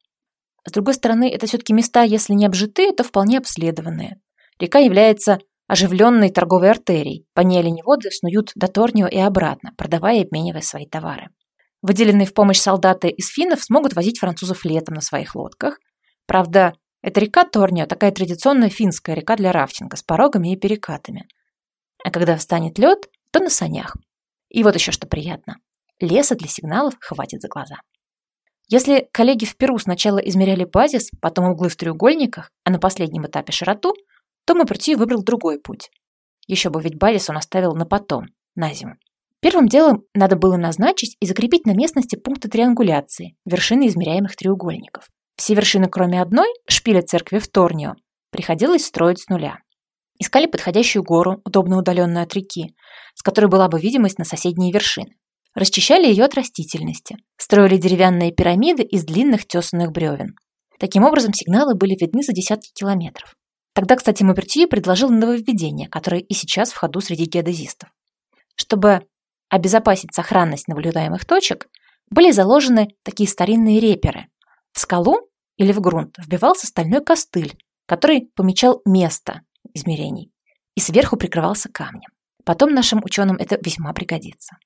С 0.66 0.72
другой 0.72 0.92
стороны, 0.92 1.30
это 1.30 1.46
все-таки 1.46 1.72
места, 1.72 2.02
если 2.02 2.34
не 2.34 2.44
обжитые, 2.44 2.92
то 2.92 3.02
вполне 3.02 3.38
обследованные. 3.38 4.20
Река 4.58 4.78
является 4.78 5.38
оживленной 5.66 6.28
торговой 6.28 6.70
артерией. 6.70 7.26
По 7.32 7.40
ней 7.40 7.60
оленеводы 7.60 8.10
снуют 8.10 8.52
до 8.54 8.68
Торнио 8.68 9.06
и 9.06 9.16
обратно, 9.16 9.72
продавая 9.78 10.18
и 10.18 10.24
обменивая 10.24 10.60
свои 10.60 10.86
товары. 10.86 11.28
Выделенные 11.80 12.26
в 12.26 12.34
помощь 12.34 12.58
солдаты 12.60 13.08
из 13.08 13.28
финнов 13.28 13.62
смогут 13.62 13.94
возить 13.94 14.18
французов 14.18 14.66
летом 14.66 14.96
на 14.96 15.00
своих 15.00 15.34
лодках. 15.34 15.78
Правда, 16.26 16.74
эта 17.00 17.20
река 17.20 17.44
Торнио 17.44 17.86
такая 17.86 18.12
традиционная 18.12 18.68
финская 18.68 19.16
река 19.16 19.36
для 19.36 19.50
рафтинга 19.50 19.96
с 19.96 20.02
порогами 20.02 20.52
и 20.52 20.56
перекатами. 20.56 21.26
А 22.04 22.10
когда 22.10 22.36
встанет 22.36 22.78
лед, 22.78 23.08
то 23.30 23.40
на 23.40 23.48
санях. 23.48 23.96
И 24.50 24.62
вот 24.62 24.74
еще 24.74 24.92
что 24.92 25.06
приятно. 25.06 25.56
Леса 26.00 26.34
для 26.34 26.48
сигналов 26.48 26.94
хватит 27.00 27.40
за 27.40 27.48
глаза. 27.48 27.76
Если 28.68 29.08
коллеги 29.12 29.44
в 29.44 29.56
Перу 29.56 29.78
сначала 29.78 30.18
измеряли 30.18 30.64
базис, 30.64 31.10
потом 31.20 31.50
углы 31.50 31.68
в 31.68 31.76
треугольниках, 31.76 32.50
а 32.64 32.70
на 32.70 32.78
последнем 32.78 33.26
этапе 33.26 33.52
широту, 33.52 33.94
то 34.46 34.54
Мапертью 34.54 34.98
выбрал 34.98 35.22
другой 35.22 35.60
путь. 35.60 35.90
Еще 36.46 36.70
бы 36.70 36.80
ведь 36.82 36.98
базис 36.98 37.28
он 37.30 37.36
оставил 37.36 37.74
на 37.74 37.86
потом, 37.86 38.26
на 38.54 38.72
зиму. 38.72 38.94
Первым 39.40 39.68
делом 39.68 40.04
надо 40.14 40.36
было 40.36 40.56
назначить 40.56 41.16
и 41.20 41.26
закрепить 41.26 41.66
на 41.66 41.72
местности 41.72 42.16
пункты 42.16 42.48
триангуляции, 42.48 43.36
вершины 43.44 43.88
измеряемых 43.88 44.36
треугольников. 44.36 45.08
Все 45.36 45.54
вершины, 45.54 45.88
кроме 45.88 46.22
одной, 46.22 46.48
шпиля 46.66 47.02
церкви 47.02 47.38
в 47.38 47.48
Торнио, 47.48 47.94
приходилось 48.30 48.86
строить 48.86 49.20
с 49.20 49.28
нуля. 49.28 49.58
Искали 50.18 50.46
подходящую 50.46 51.02
гору, 51.02 51.42
удобно 51.44 51.76
удаленную 51.76 52.22
от 52.22 52.34
реки, 52.34 52.74
с 53.14 53.22
которой 53.22 53.46
была 53.46 53.68
бы 53.68 53.78
видимость 53.78 54.18
на 54.18 54.24
соседние 54.24 54.72
вершины 54.72 55.16
расчищали 55.54 56.06
ее 56.06 56.24
от 56.24 56.34
растительности, 56.34 57.16
строили 57.36 57.76
деревянные 57.76 58.32
пирамиды 58.32 58.82
из 58.82 59.04
длинных 59.04 59.46
тесанных 59.46 59.92
бревен. 59.92 60.36
Таким 60.78 61.04
образом, 61.04 61.32
сигналы 61.32 61.74
были 61.74 61.96
видны 61.98 62.22
за 62.22 62.32
десятки 62.32 62.72
километров. 62.74 63.34
Тогда, 63.74 63.96
кстати, 63.96 64.22
Мапертье 64.22 64.66
предложил 64.66 65.10
нововведение, 65.10 65.88
которое 65.88 66.20
и 66.20 66.34
сейчас 66.34 66.72
в 66.72 66.76
ходу 66.76 67.00
среди 67.00 67.24
геодезистов. 67.24 67.90
Чтобы 68.54 69.06
обезопасить 69.48 70.14
сохранность 70.14 70.68
наблюдаемых 70.68 71.24
точек, 71.24 71.68
были 72.10 72.30
заложены 72.30 72.88
такие 73.02 73.28
старинные 73.28 73.80
реперы. 73.80 74.28
В 74.72 74.80
скалу 74.80 75.28
или 75.56 75.72
в 75.72 75.80
грунт 75.80 76.16
вбивался 76.18 76.66
стальной 76.66 77.02
костыль, 77.02 77.56
который 77.86 78.30
помечал 78.34 78.80
место 78.84 79.42
измерений 79.72 80.30
и 80.74 80.80
сверху 80.80 81.16
прикрывался 81.16 81.68
камнем. 81.68 82.10
Потом 82.44 82.74
нашим 82.74 83.02
ученым 83.04 83.36
это 83.36 83.58
весьма 83.64 83.92
пригодится. 83.92 84.56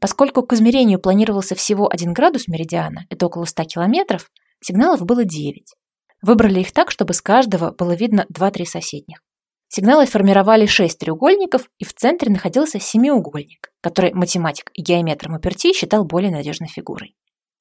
Поскольку 0.00 0.42
к 0.42 0.52
измерению 0.52 1.00
планировался 1.00 1.54
всего 1.54 1.88
1 1.90 2.12
градус 2.12 2.46
меридиана, 2.46 3.06
это 3.10 3.26
около 3.26 3.44
100 3.44 3.64
километров, 3.64 4.30
сигналов 4.60 5.02
было 5.02 5.24
9. 5.24 5.74
Выбрали 6.22 6.60
их 6.60 6.72
так, 6.72 6.90
чтобы 6.90 7.14
с 7.14 7.20
каждого 7.20 7.72
было 7.72 7.92
видно 7.92 8.26
2-3 8.32 8.64
соседних. 8.64 9.22
Сигналы 9.68 10.06
формировали 10.06 10.66
6 10.66 10.98
треугольников, 10.98 11.68
и 11.78 11.84
в 11.84 11.92
центре 11.92 12.30
находился 12.32 12.80
семиугольник, 12.80 13.70
который 13.82 14.14
математик 14.14 14.70
и 14.72 14.82
геометр 14.82 15.28
Мапертий 15.28 15.74
считал 15.74 16.04
более 16.04 16.30
надежной 16.30 16.68
фигурой. 16.68 17.14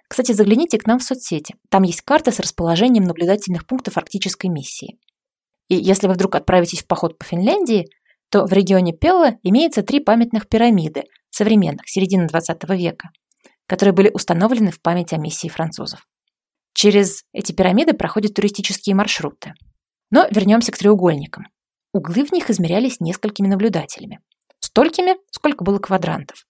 Кстати, 0.07 0.31
загляните 0.31 0.77
к 0.77 0.87
нам 0.87 0.99
в 0.99 1.03
соцсети. 1.03 1.55
Там 1.69 1.83
есть 1.83 2.01
карта 2.01 2.31
с 2.31 2.39
расположением 2.39 3.03
наблюдательных 3.03 3.67
пунктов 3.67 3.97
арктической 3.97 4.49
миссии. 4.49 4.97
И 5.67 5.75
если 5.75 6.07
вы 6.07 6.13
вдруг 6.13 6.35
отправитесь 6.35 6.81
в 6.81 6.87
поход 6.87 7.17
по 7.17 7.25
Финляндии, 7.25 7.87
то 8.29 8.45
в 8.45 8.53
регионе 8.53 8.93
Пелла 8.93 9.37
имеется 9.43 9.83
три 9.83 9.99
памятных 9.99 10.47
пирамиды, 10.47 11.03
современных, 11.37 11.87
середины 11.87 12.27
20 12.27 12.63
века, 12.69 13.11
которые 13.67 13.93
были 13.93 14.09
установлены 14.13 14.71
в 14.71 14.81
память 14.81 15.13
о 15.13 15.17
миссии 15.17 15.47
французов. 15.47 16.07
Через 16.73 17.23
эти 17.33 17.51
пирамиды 17.53 17.93
проходят 17.93 18.33
туристические 18.33 18.95
маршруты. 18.95 19.53
Но 20.11 20.27
вернемся 20.31 20.71
к 20.71 20.77
треугольникам. 20.77 21.47
углы 21.93 22.25
в 22.25 22.31
них 22.31 22.49
измерялись 22.49 22.99
несколькими 22.99 23.47
наблюдателями. 23.47 24.19
Столькими, 24.59 25.15
сколько 25.31 25.63
было 25.63 25.79
квадрантов. 25.79 26.45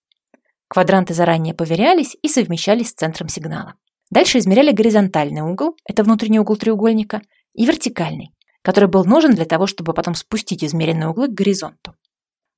Квадранты 0.68 1.14
заранее 1.14 1.54
поверялись 1.54 2.18
и 2.22 2.28
совмещались 2.28 2.90
с 2.90 2.94
центром 2.94 3.30
сигнала. 3.30 3.76
Дальше 4.10 4.40
измеряли 4.40 4.72
горизонтальный 4.72 5.42
угол, 5.42 5.78
это 5.86 6.04
внутренний 6.04 6.40
угол 6.40 6.58
треугольника, 6.58 7.22
и 7.54 7.66
вертикальный, 7.66 8.34
который 8.62 8.90
был 8.90 9.06
нужен 9.06 9.34
для 9.34 9.46
того, 9.46 9.68
чтобы 9.68 9.94
потом 9.94 10.14
спустить 10.14 10.64
измеренные 10.64 11.10
углы 11.10 11.28
к 11.28 11.34
горизонту. 11.34 11.96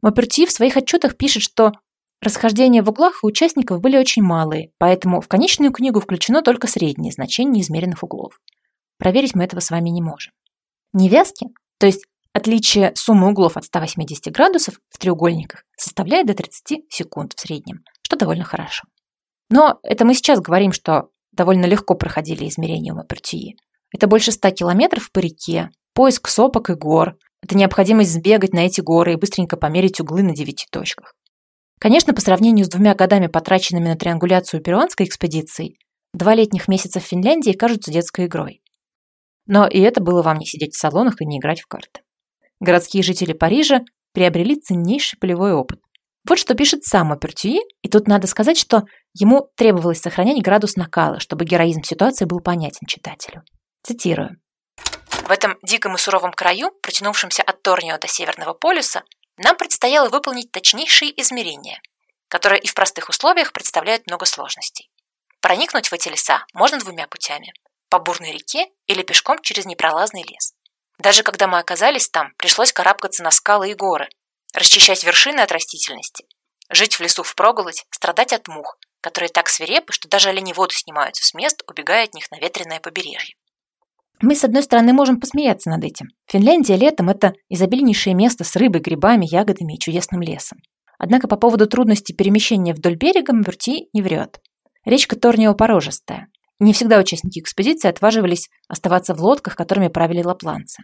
Мапертьи 0.02 0.46
в 0.46 0.52
своих 0.52 0.78
отчетах 0.78 1.18
пишет, 1.18 1.44
что 1.44 1.74
расхождения 2.22 2.84
в 2.84 2.90
углах 2.90 3.24
у 3.24 3.28
участников 3.28 3.82
были 3.82 3.98
очень 3.98 4.24
малые, 4.24 4.72
поэтому 4.78 5.22
в 5.22 5.28
конечную 5.28 5.72
книгу 5.72 6.00
включено 6.00 6.42
только 6.42 6.68
среднее 6.68 7.12
значение 7.12 7.62
измеренных 7.62 8.04
углов. 8.04 8.40
Проверить 8.98 9.36
мы 9.36 9.46
этого 9.46 9.60
с 9.60 9.72
вами 9.72 9.90
не 9.90 10.02
можем. 10.02 10.34
Невязки, 10.94 11.48
то 11.78 11.86
есть 11.86 12.06
отличие 12.34 12.94
суммы 12.96 13.30
углов 13.30 13.58
от 13.58 13.66
180 13.66 14.34
градусов 14.34 14.80
в 14.90 14.98
треугольниках, 14.98 15.64
составляет 15.78 16.28
до 16.28 16.34
30 16.34 16.84
секунд 16.90 17.34
в 17.36 17.40
среднем, 17.40 17.84
что 18.02 18.18
довольно 18.18 18.44
хорошо. 18.44 18.86
Но 19.50 19.80
это 19.84 20.06
мы 20.06 20.14
сейчас 20.14 20.40
говорим, 20.40 20.72
что 20.72 21.10
довольно 21.32 21.66
легко 21.66 21.96
проходили 21.96 22.48
измерения 22.48 22.94
у 22.94 22.98
Мапертьи. 22.98 23.58
Это 23.92 24.08
больше 24.08 24.32
100 24.32 24.52
километров 24.52 25.12
по 25.12 25.20
реке, 25.20 25.70
поиск 25.94 26.28
сопок 26.28 26.70
и 26.70 26.74
гор. 26.74 27.18
Это 27.42 27.58
необходимость 27.58 28.12
сбегать 28.12 28.54
на 28.54 28.66
эти 28.66 28.82
горы 28.82 29.14
и 29.14 29.16
быстренько 29.16 29.58
померить 29.58 30.00
углы 30.00 30.22
на 30.22 30.36
девяти 30.36 30.66
точках. 30.70 31.16
Конечно, 31.80 32.14
по 32.14 32.22
сравнению 32.22 32.66
с 32.66 32.70
двумя 32.70 32.94
годами, 32.94 33.28
потраченными 33.28 33.88
на 33.88 33.96
триангуляцию 33.96 34.62
перуанской 34.62 35.06
экспедиции, 35.06 35.78
два 36.14 36.36
летних 36.36 36.68
месяца 36.68 37.00
в 37.00 37.04
Финляндии 37.04 37.54
кажутся 37.54 37.92
детской 37.92 38.26
игрой. 38.26 38.62
Но 39.46 39.66
и 39.66 39.80
это 39.80 40.02
было 40.02 40.22
вам 40.22 40.38
не 40.38 40.46
сидеть 40.46 40.76
в 40.76 40.80
салонах 40.80 41.22
и 41.22 41.26
не 41.26 41.40
играть 41.40 41.62
в 41.62 41.68
карты. 41.68 42.02
Городские 42.60 43.02
жители 43.02 43.34
Парижа 43.34 43.82
приобрели 44.14 44.56
ценнейший 44.60 45.18
полевой 45.18 45.54
опыт. 45.54 45.80
Вот 46.28 46.38
что 46.38 46.54
пишет 46.54 46.84
сам 46.84 47.14
Опертюи, 47.14 47.62
и 47.82 47.88
тут 47.88 48.08
надо 48.08 48.28
сказать, 48.28 48.58
что 48.58 48.84
ему 49.14 49.48
требовалось 49.56 50.02
сохранять 50.02 50.44
градус 50.44 50.76
накала, 50.76 51.20
чтобы 51.20 51.46
героизм 51.46 51.82
ситуации 51.84 52.26
был 52.26 52.42
понятен 52.42 52.86
читателю. 52.88 53.44
Цитирую. 53.84 54.38
В 55.24 55.32
этом 55.32 55.58
диком 55.64 55.96
и 55.96 55.98
суровом 55.98 56.34
краю, 56.34 56.72
протянувшемся 56.82 57.42
от 57.42 57.62
Торнио 57.62 57.98
до 57.98 58.08
Северного 58.08 58.54
полюса, 58.54 59.04
нам 59.40 59.56
предстояло 59.56 60.10
выполнить 60.10 60.52
точнейшие 60.52 61.20
измерения, 61.22 61.82
которые 62.28 62.62
и 62.62 62.68
в 62.68 62.74
простых 62.74 63.10
условиях 63.10 63.54
представляют 63.54 64.06
много 64.08 64.26
сложностей. 64.26 64.90
Проникнуть 65.42 65.88
в 65.88 65.94
эти 65.94 66.10
леса 66.10 66.46
можно 66.54 66.78
двумя 66.80 67.08
путями– 67.08 67.54
по 67.90 67.98
бурной 68.00 68.34
реке 68.34 68.68
или 68.86 69.02
пешком 69.02 69.40
через 69.42 69.66
непролазный 69.66 70.24
лес. 70.24 70.54
Даже 71.00 71.24
когда 71.24 71.48
мы 71.48 71.58
оказались 71.60 72.10
там, 72.10 72.34
пришлось 72.38 72.74
карабкаться 72.74 73.24
на 73.24 73.32
скалы 73.32 73.72
и 73.72 73.74
горы, 73.74 74.10
расчищать 74.54 75.04
вершины 75.04 75.40
от 75.40 75.52
растительности, 75.52 76.26
жить 76.70 76.96
в 76.96 77.02
лесу 77.02 77.24
впроголодь, 77.24 77.86
страдать 77.90 78.34
от 78.34 78.48
мух, 78.48 78.78
которые 79.02 79.30
так 79.30 79.48
свирепы, 79.48 79.94
что 79.94 80.08
даже 80.10 80.30
оленеводы 80.30 80.76
снимаются 80.76 81.26
с 81.26 81.34
мест, 81.34 81.64
убегая 81.68 82.04
от 82.04 82.14
них 82.14 82.30
на 82.32 82.40
ветреное 82.40 82.80
побережье. 82.80 83.36
Мы, 84.22 84.36
с 84.36 84.44
одной 84.44 84.64
стороны, 84.64 84.92
можем 84.92 85.20
посмеяться 85.20 85.70
над 85.70 85.84
этим. 85.84 86.08
Финляндия 86.28 86.76
летом– 86.76 87.10
это 87.10 87.34
изобильнейшее 87.48 88.14
место 88.14 88.44
с 88.44 88.56
рыбой, 88.58 88.82
грибами, 88.82 89.26
ягодами 89.26 89.76
и 89.76 89.80
чудесным 89.80 90.22
лесом. 90.22 90.60
Однако 90.98 91.30
по 91.30 91.38
поводу 91.38 91.68
трудностей 91.68 92.14
перемещения 92.14 92.74
вдоль 92.74 92.96
берега 92.96 93.34
Мверти 93.34 93.88
не 93.94 94.02
врет. 94.02 94.42
Речка 94.84 95.16
Торнио 95.16 95.54
порожистая. 95.54 96.28
Не 96.60 96.74
всегда 96.74 97.00
участники 97.00 97.40
экспедиции 97.40 97.88
отваживались 97.88 98.50
оставаться 98.68 99.14
в 99.14 99.22
лодках, 99.22 99.56
которыми 99.56 99.88
правили 99.88 100.22
лапланцы. 100.22 100.84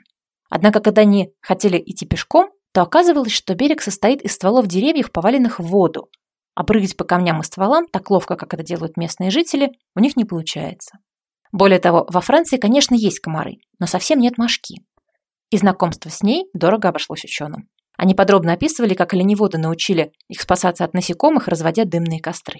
Однако, 0.49 0.79
когда 0.79 1.01
они 1.01 1.31
хотели 1.41 1.77
идти 1.77 2.05
пешком, 2.05 2.51
то 2.73 2.81
оказывалось, 2.81 3.33
что 3.33 3.55
берег 3.55 3.81
состоит 3.81 4.21
из 4.21 4.33
стволов 4.33 4.67
деревьев, 4.67 5.11
поваленных 5.11 5.59
в 5.59 5.63
воду, 5.63 6.07
а 6.55 6.63
прыгать 6.63 6.95
по 6.95 7.03
камням 7.03 7.41
и 7.41 7.43
стволам 7.43 7.87
так 7.87 8.09
ловко, 8.09 8.37
как 8.37 8.53
это 8.53 8.63
делают 8.63 8.95
местные 8.95 9.31
жители, 9.31 9.71
у 9.95 9.99
них 9.99 10.15
не 10.15 10.23
получается. 10.23 10.99
Более 11.55 11.79
того, 11.79 12.05
во 12.09 12.19
Франции, 12.19 12.57
конечно, 12.57 12.95
есть 12.95 13.21
комары, 13.21 13.59
но 13.79 13.87
совсем 13.87 14.19
нет 14.19 14.37
мошки. 14.37 14.81
И 15.51 15.57
знакомство 15.57 16.09
с 16.09 16.21
ней 16.21 16.49
дорого 16.53 16.89
обошлось 16.89 17.23
ученым. 17.23 17.69
Они 17.97 18.13
подробно 18.13 18.51
описывали, 18.51 18.93
как 18.93 19.13
оленеводы 19.13 19.57
научили 19.57 20.11
их 20.27 20.41
спасаться 20.41 20.83
от 20.83 20.93
насекомых, 20.93 21.47
разводя 21.47 21.85
дымные 21.85 22.19
костры. 22.19 22.59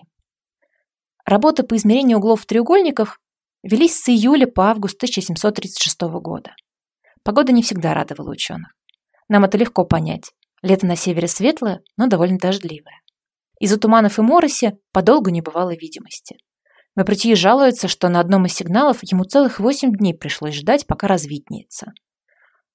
Работы 1.26 1.64
по 1.64 1.76
измерению 1.76 2.20
углов 2.20 2.44
в 2.44 2.46
треугольниках 2.46 3.20
велись 3.64 4.02
с 4.02 4.08
июля 4.08 4.48
по 4.48 4.70
август 4.70 4.96
1736 4.96 6.02
года. 6.22 6.56
Погода 7.22 7.52
не 7.52 7.64
всегда 7.64 7.94
радовала 7.94 8.32
ученых. 8.32 8.70
Нам 9.28 9.44
это 9.44 9.58
легко 9.58 9.84
понять. 9.84 10.32
Лето 10.62 10.86
на 10.86 10.96
севере 10.96 11.28
светлое, 11.28 11.82
но 11.98 12.08
довольно 12.08 12.38
дождливое. 12.38 13.02
Из-за 13.60 13.78
туманов 13.78 14.20
и 14.20 14.22
мороси 14.22 14.78
подолгу 14.94 15.32
не 15.32 15.42
бывало 15.42 15.76
видимости. 15.76 16.38
Мапретьи 16.96 17.34
жалуется, 17.36 17.88
что 17.88 18.08
на 18.08 18.20
одном 18.20 18.46
из 18.46 18.54
сигналов 18.54 19.00
ему 19.04 19.26
целых 19.26 19.60
восемь 19.60 19.94
дней 19.94 20.14
пришлось 20.14 20.56
ждать, 20.56 20.88
пока 20.88 21.08
развиднеется. 21.08 21.94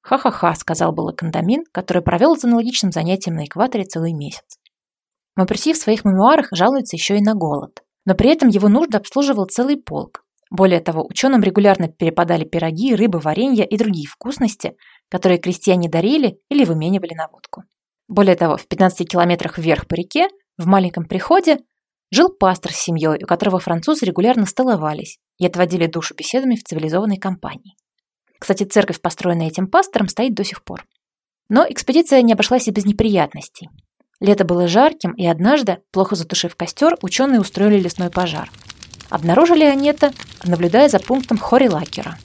«Ха-ха-ха»,— 0.02 0.54
сказал 0.56 0.92
было 0.92 1.12
Кондамин, 1.12 1.64
который 1.72 2.02
провел 2.02 2.36
с 2.36 2.44
аналогичным 2.44 2.92
занятием 2.92 3.36
на 3.36 3.44
экваторе 3.44 3.84
целый 3.84 4.12
месяц. 4.12 4.58
Мапретьи 5.36 5.72
в 5.72 5.78
своих 5.78 6.04
мемуарах 6.04 6.48
жалуется 6.52 6.96
еще 6.96 7.16
и 7.16 7.22
на 7.22 7.34
голод. 7.34 7.82
Но 8.04 8.14
при 8.14 8.30
этом 8.30 8.48
его 8.48 8.68
нужды 8.68 8.96
обслуживал 8.96 9.46
целый 9.46 9.76
полк. 9.76 10.24
Более 10.50 10.80
того, 10.80 11.06
ученым 11.06 11.42
регулярно 11.42 11.88
перепадали 11.88 12.44
пироги, 12.44 12.94
рыбы, 12.94 13.20
варенья 13.20 13.64
и 13.64 13.76
другие 13.76 14.08
вкусности, 14.08 14.74
которые 15.08 15.38
крестьяне 15.38 15.88
дарили 15.88 16.40
или 16.48 16.64
выменивали 16.64 17.14
на 17.14 17.28
водку. 17.28 17.62
Более 18.08 18.34
того, 18.34 18.56
в 18.56 18.66
15 18.66 19.08
километрах 19.08 19.58
вверх 19.58 19.86
по 19.86 19.94
реке, 19.94 20.28
в 20.58 20.66
маленьком 20.66 21.04
приходе, 21.04 21.58
Жил 22.12 22.28
пастор 22.28 22.72
с 22.72 22.76
семьей, 22.76 23.22
у 23.22 23.26
которого 23.26 23.60
французы 23.60 24.04
регулярно 24.04 24.44
столовались 24.46 25.18
и 25.38 25.46
отводили 25.46 25.86
душу 25.86 26.14
беседами 26.14 26.56
в 26.56 26.64
цивилизованной 26.64 27.18
компании. 27.18 27.76
Кстати, 28.38 28.64
церковь, 28.64 29.00
построенная 29.00 29.46
этим 29.46 29.68
пастором, 29.68 30.08
стоит 30.08 30.34
до 30.34 30.42
сих 30.42 30.64
пор. 30.64 30.86
Но 31.48 31.64
экспедиция 31.68 32.22
не 32.22 32.32
обошлась 32.32 32.66
и 32.66 32.72
без 32.72 32.84
неприятностей. 32.84 33.68
Лето 34.20 34.44
было 34.44 34.66
жарким, 34.66 35.12
и 35.12 35.26
однажды, 35.26 35.78
плохо 35.92 36.16
затушив 36.16 36.56
костер, 36.56 36.96
ученые 37.02 37.40
устроили 37.40 37.78
лесной 37.78 38.10
пожар. 38.10 38.50
Обнаружили 39.08 39.64
они 39.64 39.88
это, 39.88 40.12
наблюдая 40.44 40.88
за 40.88 40.98
пунктом 40.98 41.38
Хорилакера. 41.38 42.18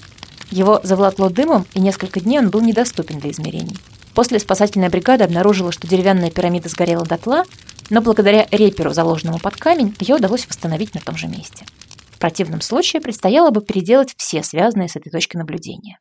Его 0.52 0.80
заволокло 0.84 1.30
дымом, 1.30 1.66
и 1.74 1.80
несколько 1.80 2.20
дней 2.20 2.40
он 2.40 2.50
был 2.50 2.62
недоступен 2.62 3.20
для 3.20 3.32
измерений. 3.32 3.78
После 4.14 4.40
спасательная 4.40 4.90
бригада 4.90 5.26
обнаружила, 5.26 5.72
что 5.72 5.88
деревянная 5.88 6.32
пирамида 6.32 6.70
сгорела 6.70 7.06
дотла, 7.06 7.44
но 7.90 8.02
благодаря 8.02 8.48
реперу, 8.52 8.92
заложенному 8.92 9.40
под 9.40 9.58
камень, 9.58 9.96
ее 10.00 10.16
удалось 10.16 10.48
восстановить 10.48 10.94
на 10.94 11.02
том 11.02 11.16
же 11.18 11.28
месте. 11.28 11.66
В 12.12 12.20
противном 12.20 12.62
случае 12.62 13.02
предстояло 13.02 13.52
бы 13.52 13.62
переделать 13.62 14.14
все 14.18 14.42
связанные 14.42 14.90
с 14.90 14.96
этой 14.96 15.12
точки 15.12 15.38
наблюдения. 15.38 16.00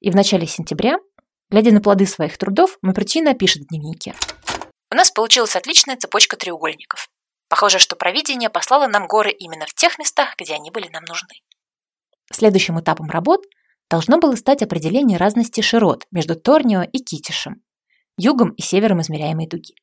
И 0.00 0.10
в 0.10 0.16
начале 0.16 0.46
сентября, 0.46 0.98
глядя 1.50 1.72
на 1.72 1.80
плоды 1.80 2.06
своих 2.06 2.36
трудов, 2.38 2.78
Маприти 2.82 3.20
напишет 3.20 3.64
в 3.64 3.68
дневнике. 3.68 4.14
У 4.90 4.94
нас 4.94 5.10
получилась 5.10 5.56
отличная 5.56 5.96
цепочка 5.96 6.36
треугольников. 6.36 7.08
Похоже, 7.48 7.78
что 7.78 7.96
провидение 7.96 8.50
послало 8.50 8.86
нам 8.86 9.06
горы 9.06 9.30
именно 9.30 9.66
в 9.66 9.74
тех 9.74 9.98
местах, 9.98 10.34
где 10.38 10.54
они 10.54 10.70
были 10.70 10.88
нам 10.88 11.04
нужны. 11.04 11.34
Следующим 12.32 12.80
этапом 12.80 13.08
работ 13.10 13.44
должно 13.88 14.18
было 14.18 14.34
стать 14.34 14.62
определение 14.62 15.18
разности 15.18 15.60
широт 15.60 16.06
между 16.10 16.34
Торнио 16.34 16.82
и 16.82 16.98
Китишем, 16.98 17.62
югом 18.18 18.50
и 18.50 18.62
севером 18.62 19.00
измеряемой 19.00 19.46
дуги. 19.46 19.74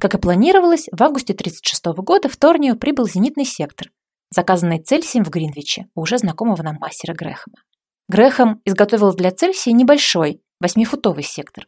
Как 0.00 0.14
и 0.14 0.18
планировалось, 0.18 0.88
в 0.92 1.02
августе 1.02 1.32
1936 1.32 1.86
года 2.04 2.28
в 2.28 2.36
Торнио 2.36 2.76
прибыл 2.76 3.08
зенитный 3.08 3.44
сектор, 3.44 3.90
заказанный 4.30 4.80
Цельсием 4.80 5.24
в 5.24 5.30
Гринвиче 5.30 5.86
у 5.96 6.02
уже 6.02 6.18
знакомого 6.18 6.62
нам 6.62 6.76
мастера 6.78 7.14
Грэхэма. 7.14 7.56
Грэхэм 8.08 8.62
изготовил 8.64 9.12
для 9.12 9.32
Цельсия 9.32 9.72
небольшой, 9.72 10.40
восьмифутовый 10.60 11.24
сектор. 11.24 11.66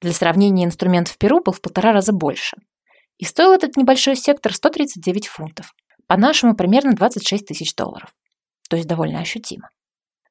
Для 0.00 0.12
сравнения, 0.12 0.64
инструмент 0.64 1.08
в 1.08 1.18
Перу 1.18 1.42
был 1.42 1.52
в 1.52 1.60
полтора 1.60 1.92
раза 1.92 2.12
больше. 2.12 2.56
И 3.18 3.24
стоил 3.24 3.52
этот 3.52 3.76
небольшой 3.76 4.16
сектор 4.16 4.54
139 4.54 5.26
фунтов. 5.26 5.74
По-нашему, 6.06 6.54
примерно 6.54 6.92
26 6.92 7.46
тысяч 7.46 7.74
долларов. 7.74 8.14
То 8.68 8.76
есть 8.76 8.88
довольно 8.88 9.20
ощутимо. 9.20 9.70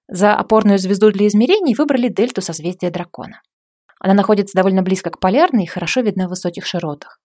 За 0.08 0.36
опорную 0.36 0.80
звезду 0.80 1.12
для 1.12 1.28
измерений 1.28 1.76
выбрали 1.76 2.08
дельту 2.08 2.42
созвездия 2.42 2.90
дракона. 2.92 3.42
Она 4.00 4.14
находится 4.14 4.58
довольно 4.58 4.82
близко 4.82 5.10
к 5.10 5.20
полярной 5.20 5.64
и 5.64 5.68
хорошо 5.68 6.02
видна 6.02 6.28
в 6.28 6.32
высоких 6.32 6.66
широтах. 6.66 7.20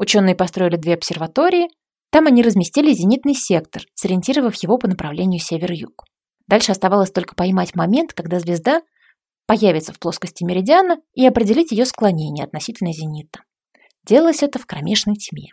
Ученые 0.00 0.34
построили 0.34 0.76
две 0.76 0.94
обсерватории. 0.94 1.68
Там 2.10 2.26
они 2.26 2.42
разместили 2.42 2.90
зенитный 2.94 3.34
сектор, 3.34 3.82
сориентировав 3.92 4.54
его 4.54 4.78
по 4.78 4.88
направлению 4.88 5.40
север-юг. 5.40 6.04
Дальше 6.46 6.72
оставалось 6.72 7.10
только 7.10 7.34
поймать 7.34 7.74
момент, 7.74 8.14
когда 8.14 8.40
звезда 8.40 8.80
появится 9.46 9.92
в 9.92 9.98
плоскости 9.98 10.42
меридиана 10.42 11.02
и 11.12 11.26
определить 11.26 11.70
ее 11.70 11.84
склонение 11.84 12.46
относительно 12.46 12.94
зенита. 12.94 13.40
Делалось 14.02 14.42
это 14.42 14.58
в 14.58 14.64
кромешной 14.64 15.16
тьме. 15.16 15.52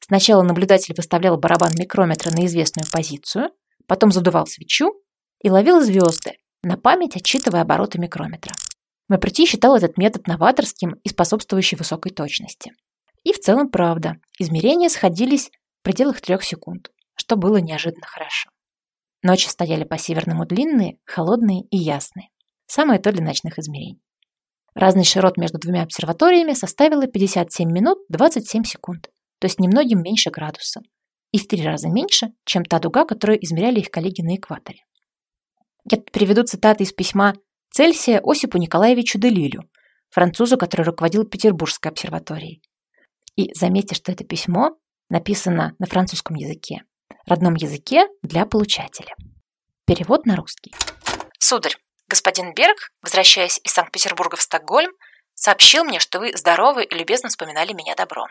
Сначала 0.00 0.42
наблюдатель 0.42 0.94
выставлял 0.96 1.38
барабан 1.38 1.70
микрометра 1.78 2.32
на 2.32 2.46
известную 2.46 2.90
позицию, 2.90 3.50
потом 3.86 4.10
задувал 4.10 4.48
свечу 4.48 4.94
и 5.40 5.48
ловил 5.48 5.80
звезды, 5.80 6.38
на 6.64 6.76
память 6.76 7.14
отчитывая 7.14 7.62
обороты 7.62 8.00
микрометра. 8.00 8.52
Мапрти 9.06 9.46
считал 9.46 9.76
этот 9.76 9.96
метод 9.96 10.26
новаторским 10.26 10.94
и 11.04 11.08
способствующий 11.08 11.78
высокой 11.78 12.10
точности. 12.10 12.72
И 13.22 13.32
в 13.32 13.38
целом 13.38 13.70
правда, 13.70 14.16
измерения 14.38 14.88
сходились 14.88 15.50
в 15.80 15.84
пределах 15.84 16.20
трех 16.20 16.42
секунд, 16.42 16.90
что 17.14 17.36
было 17.36 17.58
неожиданно 17.58 18.06
хорошо. 18.06 18.50
Ночи 19.22 19.48
стояли 19.48 19.84
по 19.84 19.98
северному 19.98 20.46
длинные, 20.46 20.98
холодные 21.04 21.62
и 21.70 21.76
ясные. 21.76 22.28
Самое 22.66 22.98
то 22.98 23.12
для 23.12 23.22
ночных 23.22 23.58
измерений. 23.58 24.00
Разный 24.74 25.04
широт 25.04 25.36
между 25.36 25.58
двумя 25.58 25.82
обсерваториями 25.82 26.52
составила 26.52 27.06
57 27.06 27.70
минут 27.70 27.98
27 28.08 28.64
секунд, 28.64 29.10
то 29.38 29.46
есть 29.46 29.58
немногим 29.58 30.02
меньше 30.02 30.30
градуса, 30.30 30.80
и 31.32 31.38
в 31.38 31.48
три 31.48 31.62
раза 31.62 31.88
меньше, 31.88 32.32
чем 32.44 32.64
та 32.64 32.78
дуга, 32.78 33.04
которую 33.04 33.44
измеряли 33.44 33.80
их 33.80 33.90
коллеги 33.90 34.22
на 34.22 34.36
экваторе. 34.36 34.84
Я 35.90 35.98
тут 35.98 36.12
приведу 36.12 36.44
цитаты 36.44 36.84
из 36.84 36.92
письма 36.92 37.34
Цельсия 37.70 38.20
Осипу 38.22 38.58
Николаевичу 38.58 39.18
Делилю, 39.18 39.68
французу, 40.08 40.56
который 40.56 40.82
руководил 40.82 41.24
Петербургской 41.24 41.90
обсерваторией. 41.90 42.62
И 43.40 43.54
заметьте, 43.54 43.94
что 43.94 44.12
это 44.12 44.22
письмо 44.22 44.76
написано 45.08 45.74
на 45.78 45.86
французском 45.86 46.36
языке, 46.36 46.82
родном 47.24 47.54
языке 47.54 48.06
для 48.22 48.44
получателя. 48.44 49.16
Перевод 49.86 50.26
на 50.26 50.36
русский. 50.36 50.74
Сударь, 51.38 51.74
господин 52.06 52.52
Берг, 52.52 52.90
возвращаясь 53.00 53.58
из 53.64 53.72
Санкт-Петербурга 53.72 54.36
в 54.36 54.42
Стокгольм, 54.42 54.92
сообщил 55.32 55.84
мне, 55.84 56.00
что 56.00 56.20
вы 56.20 56.36
здоровы 56.36 56.84
и 56.84 56.94
любезно 56.94 57.30
вспоминали 57.30 57.72
меня 57.72 57.94
добром. 57.94 58.28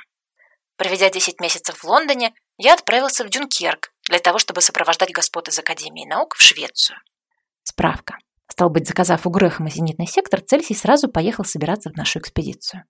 Проведя 0.78 1.10
10 1.10 1.42
месяцев 1.42 1.80
в 1.80 1.86
Лондоне, 1.86 2.36
я 2.60 2.76
отправился 2.76 3.24
в 3.26 3.30
Дюнкерк 3.30 3.92
для 4.08 4.20
того, 4.20 4.38
чтобы 4.38 4.62
сопровождать 4.62 5.12
господ 5.12 5.48
из 5.48 5.58
Академии 5.58 6.08
наук 6.08 6.36
в 6.36 6.42
Швецию. 6.44 7.00
Справка. 7.64 8.20
Стал 8.48 8.70
быть, 8.70 8.88
заказав 8.88 9.26
у 9.26 9.32
Грэхэма 9.32 9.72
зенитный 9.72 10.06
сектор, 10.06 10.40
Цельсий 10.40 10.76
сразу 10.76 11.08
поехал 11.10 11.46
собираться 11.46 11.90
в 11.90 11.98
нашу 11.98 12.20
экспедицию. 12.20 12.84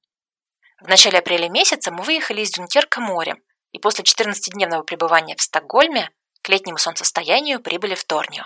В 0.82 0.88
начале 0.88 1.20
апреля 1.20 1.50
месяца 1.50 1.92
мы 1.92 2.04
выехали 2.04 2.42
из 2.42 2.52
Дюнкерка 2.52 3.02
морем, 3.02 3.42
и 3.72 3.80
после 3.80 4.04
14-дневного 4.04 4.84
пребывания 4.84 5.36
в 5.36 5.42
Стокгольме 5.42 6.10
к 6.42 6.50
летнему 6.50 6.78
солнцестоянию 6.78 7.62
прибыли 7.62 7.96
в 7.96 8.06
Торнио. 8.06 8.46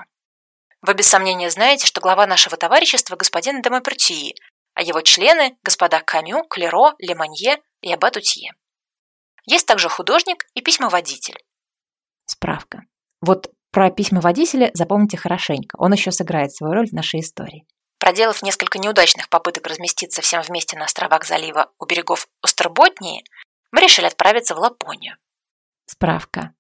Вы 0.82 0.96
без 0.96 1.08
сомнения 1.08 1.50
знаете, 1.50 1.86
что 1.86 2.02
глава 2.02 2.26
нашего 2.26 2.58
товарищества 2.58 3.16
господин 3.16 3.62
Демопертии, 3.62 4.36
а 4.74 4.82
его 4.82 5.02
члены– 5.02 5.58
господа 5.64 6.02
Камю, 6.02 6.44
Клеро, 6.50 6.96
Леманье 6.98 7.62
и 7.82 7.94
Абатутье. 7.94 8.52
Есть 9.46 9.68
также 9.68 9.88
художник 9.88 10.46
и 10.56 10.62
письмоводитель. 10.62 11.38
Справка. 12.26 12.82
Вот 13.22 13.52
про 13.72 13.92
письма 13.92 14.22
водителя 14.22 14.72
запомните 14.74 15.18
хорошенько, 15.18 15.76
он 15.78 15.94
еще 15.94 16.12
сыграет 16.12 16.54
свою 16.54 16.74
роль 16.74 16.88
в 16.88 16.94
нашей 16.94 17.20
истории. 17.20 17.66
Проделав 18.04 18.44
несколько 18.44 18.80
неудачных 18.80 19.30
попыток 19.30 19.66
разместиться 19.66 20.22
всем 20.22 20.42
вместе 20.42 20.78
на 20.78 20.84
островах 20.84 21.24
залива 21.24 21.72
у 21.80 21.86
берегов 21.86 22.28
Остерботнии, 22.42 23.24
мы 23.72 23.80
решили 23.80 24.08
отправиться 24.08 24.56
в 24.56 24.58
Лапонию. 24.58 25.16
Справка. 25.86 26.54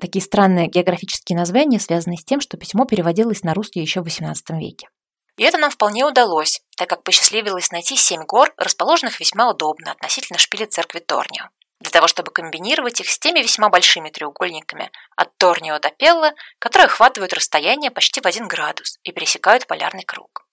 Такие 0.00 0.24
странные 0.24 0.68
географические 0.68 1.36
названия 1.36 1.80
связаны 1.80 2.16
с 2.16 2.24
тем, 2.24 2.40
что 2.40 2.56
письмо 2.56 2.86
переводилось 2.86 3.42
на 3.42 3.52
русский 3.52 3.80
еще 3.80 4.00
в 4.00 4.06
XVIII 4.06 4.58
веке. 4.58 4.88
И 5.36 5.42
это 5.42 5.58
нам 5.58 5.70
вполне 5.70 6.06
удалось, 6.06 6.62
так 6.78 6.88
как 6.88 7.02
посчастливилось 7.02 7.72
найти 7.72 7.94
семь 7.94 8.24
гор, 8.24 8.54
расположенных 8.56 9.20
весьма 9.20 9.50
удобно 9.50 9.92
относительно 9.92 10.38
шпиля 10.38 10.66
церкви 10.66 11.00
Торнио 11.00 11.50
для 11.80 11.90
того, 11.90 12.08
чтобы 12.08 12.30
комбинировать 12.30 13.02
их 13.02 13.10
с 13.10 13.18
теми 13.18 13.40
весьма 13.40 13.68
большими 13.68 14.08
треугольниками 14.08 14.90
от 15.14 15.36
Торнио 15.36 15.78
до 15.78 15.90
Пелла, 15.90 16.32
которые 16.58 16.86
охватывают 16.86 17.34
расстояние 17.34 17.90
почти 17.90 18.22
в 18.22 18.26
один 18.26 18.48
градус 18.48 18.98
и 19.02 19.12
пересекают 19.12 19.66
полярный 19.66 20.02
круг. 20.02 20.45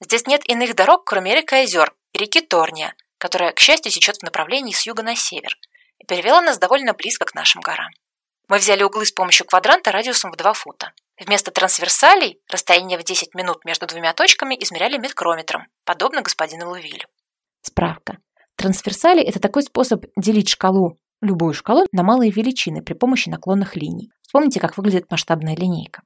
Здесь 0.00 0.26
нет 0.26 0.48
иных 0.48 0.74
дорог, 0.74 1.04
кроме 1.04 1.34
рек 1.34 1.52
и 1.52 1.56
озер 1.56 1.94
и 2.12 2.18
реки 2.18 2.40
Торния, 2.40 2.94
которая, 3.18 3.52
к 3.52 3.58
счастью, 3.58 3.90
течет 3.90 4.16
в 4.16 4.22
направлении 4.22 4.72
с 4.72 4.86
юга 4.86 5.02
на 5.02 5.16
север 5.16 5.56
и 5.98 6.04
перевела 6.04 6.42
нас 6.42 6.58
довольно 6.58 6.92
близко 6.92 7.24
к 7.24 7.34
нашим 7.34 7.62
горам. 7.62 7.90
Мы 8.48 8.58
взяли 8.58 8.82
углы 8.82 9.06
с 9.06 9.12
помощью 9.12 9.46
квадранта 9.46 9.90
радиусом 9.90 10.30
в 10.30 10.36
2 10.36 10.52
фута. 10.52 10.92
Вместо 11.18 11.50
трансверсалей 11.50 12.38
расстояние 12.48 12.98
в 12.98 13.02
10 13.02 13.34
минут 13.34 13.64
между 13.64 13.86
двумя 13.86 14.12
точками 14.12 14.54
измеряли 14.54 14.98
микрометром, 14.98 15.66
подобно 15.84 16.20
господину 16.20 16.68
Лувилю. 16.68 17.06
Справка. 17.62 18.18
Трансверсали– 18.56 19.22
это 19.24 19.40
такой 19.40 19.62
способ 19.62 20.04
делить 20.16 20.50
шкалу, 20.50 20.98
любую 21.22 21.54
шкалу, 21.54 21.86
на 21.90 22.02
малые 22.02 22.30
величины 22.30 22.82
при 22.82 22.94
помощи 22.94 23.28
наклонных 23.28 23.76
линий. 23.76 24.10
Вспомните, 24.22 24.60
как 24.60 24.76
выглядит 24.76 25.10
масштабная 25.10 25.56
линейка. 25.56 26.02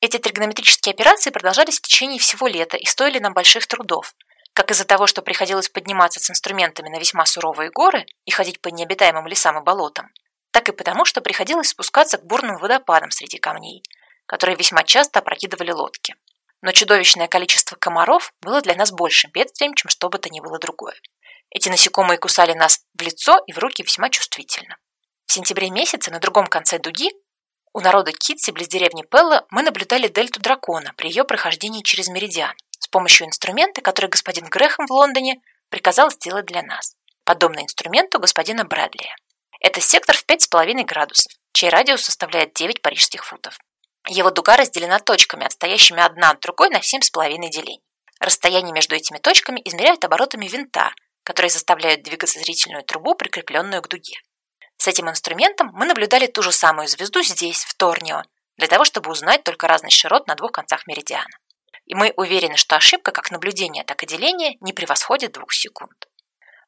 Эти 0.00 0.16
тригонометрические 0.16 0.94
операции 0.94 1.30
продолжались 1.30 1.78
в 1.78 1.82
течение 1.82 2.18
всего 2.18 2.46
лета 2.46 2.78
и 2.78 2.86
стоили 2.86 3.18
нам 3.18 3.34
больших 3.34 3.66
трудов, 3.66 4.14
как 4.54 4.70
из-за 4.70 4.86
того, 4.86 5.06
что 5.06 5.20
приходилось 5.20 5.68
подниматься 5.68 6.20
с 6.20 6.30
инструментами 6.30 6.88
на 6.88 6.98
весьма 6.98 7.26
суровые 7.26 7.70
горы 7.70 8.06
и 8.24 8.30
ходить 8.30 8.60
по 8.62 8.68
необитаемым 8.68 9.26
лесам 9.26 9.58
и 9.58 9.62
болотам, 9.62 10.10
так 10.52 10.70
и 10.70 10.72
потому, 10.72 11.04
что 11.04 11.20
приходилось 11.20 11.68
спускаться 11.68 12.16
к 12.16 12.24
бурным 12.24 12.56
водопадам 12.56 13.10
среди 13.10 13.38
камней, 13.38 13.82
которые 14.24 14.56
весьма 14.56 14.84
часто 14.84 15.18
опрокидывали 15.18 15.70
лодки. 15.70 16.14
Но 16.62 16.72
чудовищное 16.72 17.28
количество 17.28 17.76
комаров 17.76 18.32
было 18.40 18.62
для 18.62 18.74
нас 18.74 18.92
большим 18.92 19.30
бедствием, 19.32 19.74
чем 19.74 19.90
что 19.90 20.08
бы 20.08 20.18
то 20.18 20.30
ни 20.30 20.40
было 20.40 20.58
другое. 20.58 20.94
Эти 21.50 21.68
насекомые 21.68 22.16
кусали 22.16 22.54
нас 22.54 22.84
в 22.94 23.02
лицо 23.02 23.42
и 23.46 23.52
в 23.52 23.58
руки 23.58 23.82
весьма 23.82 24.08
чувствительно. 24.08 24.78
В 25.26 25.32
сентябре 25.32 25.70
месяце 25.70 26.10
на 26.10 26.20
другом 26.20 26.46
конце 26.46 26.78
дуги 26.78 27.10
у 27.72 27.80
народа 27.80 28.12
Китси 28.12 28.50
близ 28.50 28.68
деревни 28.68 29.02
Пелла 29.02 29.46
мы 29.50 29.62
наблюдали 29.62 30.08
дельту 30.08 30.40
дракона 30.40 30.92
при 30.96 31.08
ее 31.08 31.24
прохождении 31.24 31.82
через 31.82 32.08
меридиан 32.08 32.54
с 32.78 32.88
помощью 32.88 33.26
инструмента, 33.26 33.80
который 33.80 34.06
господин 34.06 34.46
Грехом 34.46 34.86
в 34.86 34.92
Лондоне 34.92 35.40
приказал 35.68 36.10
сделать 36.10 36.46
для 36.46 36.62
нас, 36.62 36.96
подобный 37.24 37.62
инструменту 37.62 38.18
господина 38.18 38.64
Брэдлия. 38.64 39.14
Это 39.60 39.80
сектор 39.80 40.16
в 40.16 40.24
5,5 40.26 40.84
градусов, 40.84 41.32
чей 41.52 41.70
радиус 41.70 42.02
составляет 42.02 42.54
9 42.54 42.82
парижских 42.82 43.24
футов. 43.24 43.58
Его 44.08 44.30
дуга 44.30 44.56
разделена 44.56 44.98
точками, 44.98 45.44
отстоящими 45.44 46.02
одна 46.02 46.30
от 46.30 46.40
другой 46.40 46.70
на 46.70 46.78
7,5 46.78 47.50
делений. 47.50 47.82
Расстояние 48.18 48.72
между 48.72 48.96
этими 48.96 49.18
точками 49.18 49.60
измеряют 49.64 50.04
оборотами 50.04 50.46
винта, 50.46 50.92
которые 51.22 51.50
заставляют 51.50 52.02
двигаться 52.02 52.40
зрительную 52.40 52.82
трубу, 52.82 53.14
прикрепленную 53.14 53.82
к 53.82 53.88
дуге. 53.88 54.16
С 54.80 54.88
этим 54.88 55.10
инструментом 55.10 55.70
мы 55.74 55.84
наблюдали 55.84 56.26
ту 56.26 56.40
же 56.40 56.52
самую 56.52 56.88
звезду 56.88 57.22
здесь, 57.22 57.64
в 57.64 57.74
Торнио, 57.74 58.22
для 58.56 58.66
того, 58.66 58.86
чтобы 58.86 59.10
узнать 59.10 59.44
только 59.44 59.68
разный 59.68 59.90
широт 59.90 60.26
на 60.26 60.36
двух 60.36 60.52
концах 60.52 60.86
меридиана. 60.86 61.36
И 61.84 61.94
мы 61.94 62.14
уверены, 62.16 62.56
что 62.56 62.76
ошибка 62.76 63.12
как 63.12 63.30
наблюдения, 63.30 63.84
так 63.84 64.02
и 64.02 64.06
деления 64.06 64.56
не 64.62 64.72
превосходит 64.72 65.32
двух 65.32 65.52
секунд. 65.52 66.08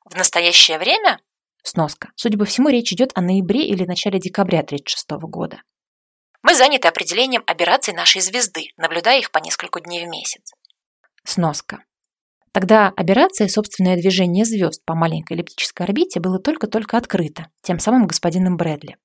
В 0.04 0.14
настоящее 0.14 0.78
время... 0.78 1.20
Сноска. 1.62 2.10
Судя 2.14 2.36
по 2.36 2.44
всему, 2.44 2.68
речь 2.68 2.92
идет 2.92 3.12
о 3.14 3.22
ноябре 3.22 3.64
или 3.64 3.86
начале 3.86 4.18
декабря 4.18 4.58
1936 4.58 5.10
года. 5.22 5.62
Мы 6.42 6.54
заняты 6.54 6.88
определением 6.88 7.42
операций 7.46 7.94
нашей 7.94 8.20
звезды, 8.20 8.72
наблюдая 8.76 9.20
их 9.20 9.30
по 9.30 9.38
несколько 9.38 9.80
дней 9.80 10.04
в 10.04 10.08
месяц. 10.10 10.52
Сноска. 11.24 11.82
Тогда 12.52 12.92
аберрация 12.96 13.48
собственное 13.48 13.96
движение 13.96 14.44
звезд 14.44 14.84
по 14.84 14.94
маленькой 14.94 15.34
эллиптической 15.34 15.86
орбите 15.86 16.20
было 16.20 16.38
только-только 16.38 16.98
открыто, 16.98 17.46
тем 17.62 17.78
самым 17.78 18.06
господином 18.06 18.58
Брэдли. 18.58 18.96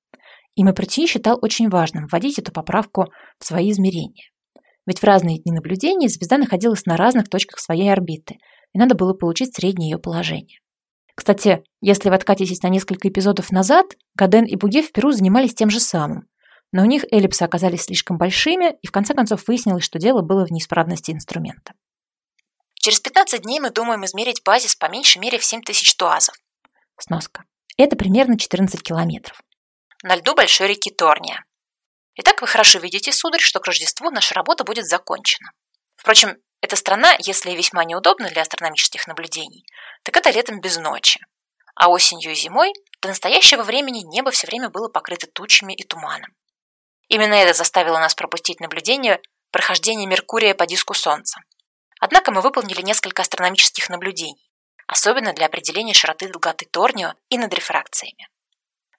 И 0.55 0.63
Мапрти 0.65 1.07
считал 1.07 1.39
очень 1.41 1.69
важным 1.69 2.07
вводить 2.07 2.39
эту 2.39 2.51
поправку 2.51 3.05
в 3.39 3.45
свои 3.45 3.71
измерения. 3.71 4.31
Ведь 4.85 4.99
в 4.99 5.03
разные 5.03 5.39
дни 5.39 5.53
наблюдений 5.53 6.09
звезда 6.09 6.37
находилась 6.37 6.85
на 6.85 6.97
разных 6.97 7.29
точках 7.29 7.59
своей 7.59 7.91
орбиты, 7.91 8.37
и 8.73 8.79
надо 8.79 8.95
было 8.95 9.13
получить 9.13 9.55
среднее 9.55 9.91
ее 9.91 9.97
положение. 9.97 10.59
Кстати, 11.15 11.63
если 11.81 12.09
вы 12.09 12.15
откатитесь 12.15 12.61
на 12.63 12.67
несколько 12.67 13.07
эпизодов 13.07 13.51
назад, 13.51 13.85
Гаден 14.15 14.45
и 14.45 14.55
Буге 14.55 14.83
в 14.83 14.91
Перу 14.91 15.11
занимались 15.11 15.55
тем 15.55 15.69
же 15.69 15.79
самым. 15.79 16.27
Но 16.73 16.83
у 16.83 16.85
них 16.85 17.05
эллипсы 17.11 17.43
оказались 17.43 17.83
слишком 17.83 18.17
большими, 18.17 18.75
и 18.81 18.87
в 18.87 18.91
конце 18.91 19.13
концов 19.13 19.47
выяснилось, 19.47 19.83
что 19.83 19.99
дело 19.99 20.21
было 20.21 20.45
в 20.45 20.51
неисправности 20.51 21.11
инструмента. 21.11 21.73
Через 22.87 23.01
15 23.01 23.41
дней 23.41 23.59
мы 23.59 23.69
думаем 23.69 24.05
измерить 24.05 24.43
базис 24.45 24.77
по 24.77 24.85
меньшей 24.85 25.17
мере 25.17 25.37
в 25.37 25.43
7 25.43 25.61
тысяч 25.61 25.93
туазов. 25.97 26.33
Сноска. 26.97 27.43
Это 27.75 27.97
примерно 27.97 28.39
14 28.39 28.81
километров. 28.81 29.41
На 30.03 30.15
льду 30.15 30.33
большой 30.33 30.69
реки 30.69 30.89
Торния. 30.89 31.43
Итак, 32.15 32.39
вы 32.39 32.47
хорошо 32.47 32.79
видите, 32.79 33.11
сударь, 33.11 33.41
что 33.41 33.59
к 33.59 33.65
Рождеству 33.65 34.09
наша 34.09 34.35
работа 34.35 34.63
будет 34.63 34.85
закончена. 34.85 35.51
Впрочем, 35.97 36.37
эта 36.61 36.77
страна, 36.77 37.13
если 37.19 37.51
весьма 37.51 37.83
неудобна 37.83 38.29
для 38.29 38.43
астрономических 38.43 39.05
наблюдений, 39.05 39.65
так 40.03 40.15
это 40.15 40.29
летом 40.29 40.61
без 40.61 40.77
ночи. 40.77 41.19
А 41.75 41.89
осенью 41.89 42.31
и 42.31 42.35
зимой 42.35 42.71
до 43.01 43.09
настоящего 43.09 43.63
времени 43.63 44.05
небо 44.05 44.31
все 44.31 44.47
время 44.47 44.69
было 44.69 44.87
покрыто 44.87 45.27
тучами 45.27 45.73
и 45.73 45.83
туманом. 45.83 46.31
Именно 47.09 47.33
это 47.33 47.53
заставило 47.53 47.99
нас 47.99 48.15
пропустить 48.15 48.61
наблюдение 48.61 49.19
прохождения 49.51 50.05
Меркурия 50.05 50.55
по 50.55 50.65
диску 50.65 50.93
Солнца. 50.93 51.41
Однако 51.99 52.31
мы 52.31 52.41
выполнили 52.41 52.81
несколько 52.81 53.21
астрономических 53.21 53.89
наблюдений, 53.89 54.49
особенно 54.87 55.33
для 55.33 55.47
определения 55.47 55.93
широты 55.93 56.27
долготы 56.27 56.65
Торнио 56.65 57.13
и 57.29 57.37
над 57.37 57.53
рефракциями. 57.53 58.27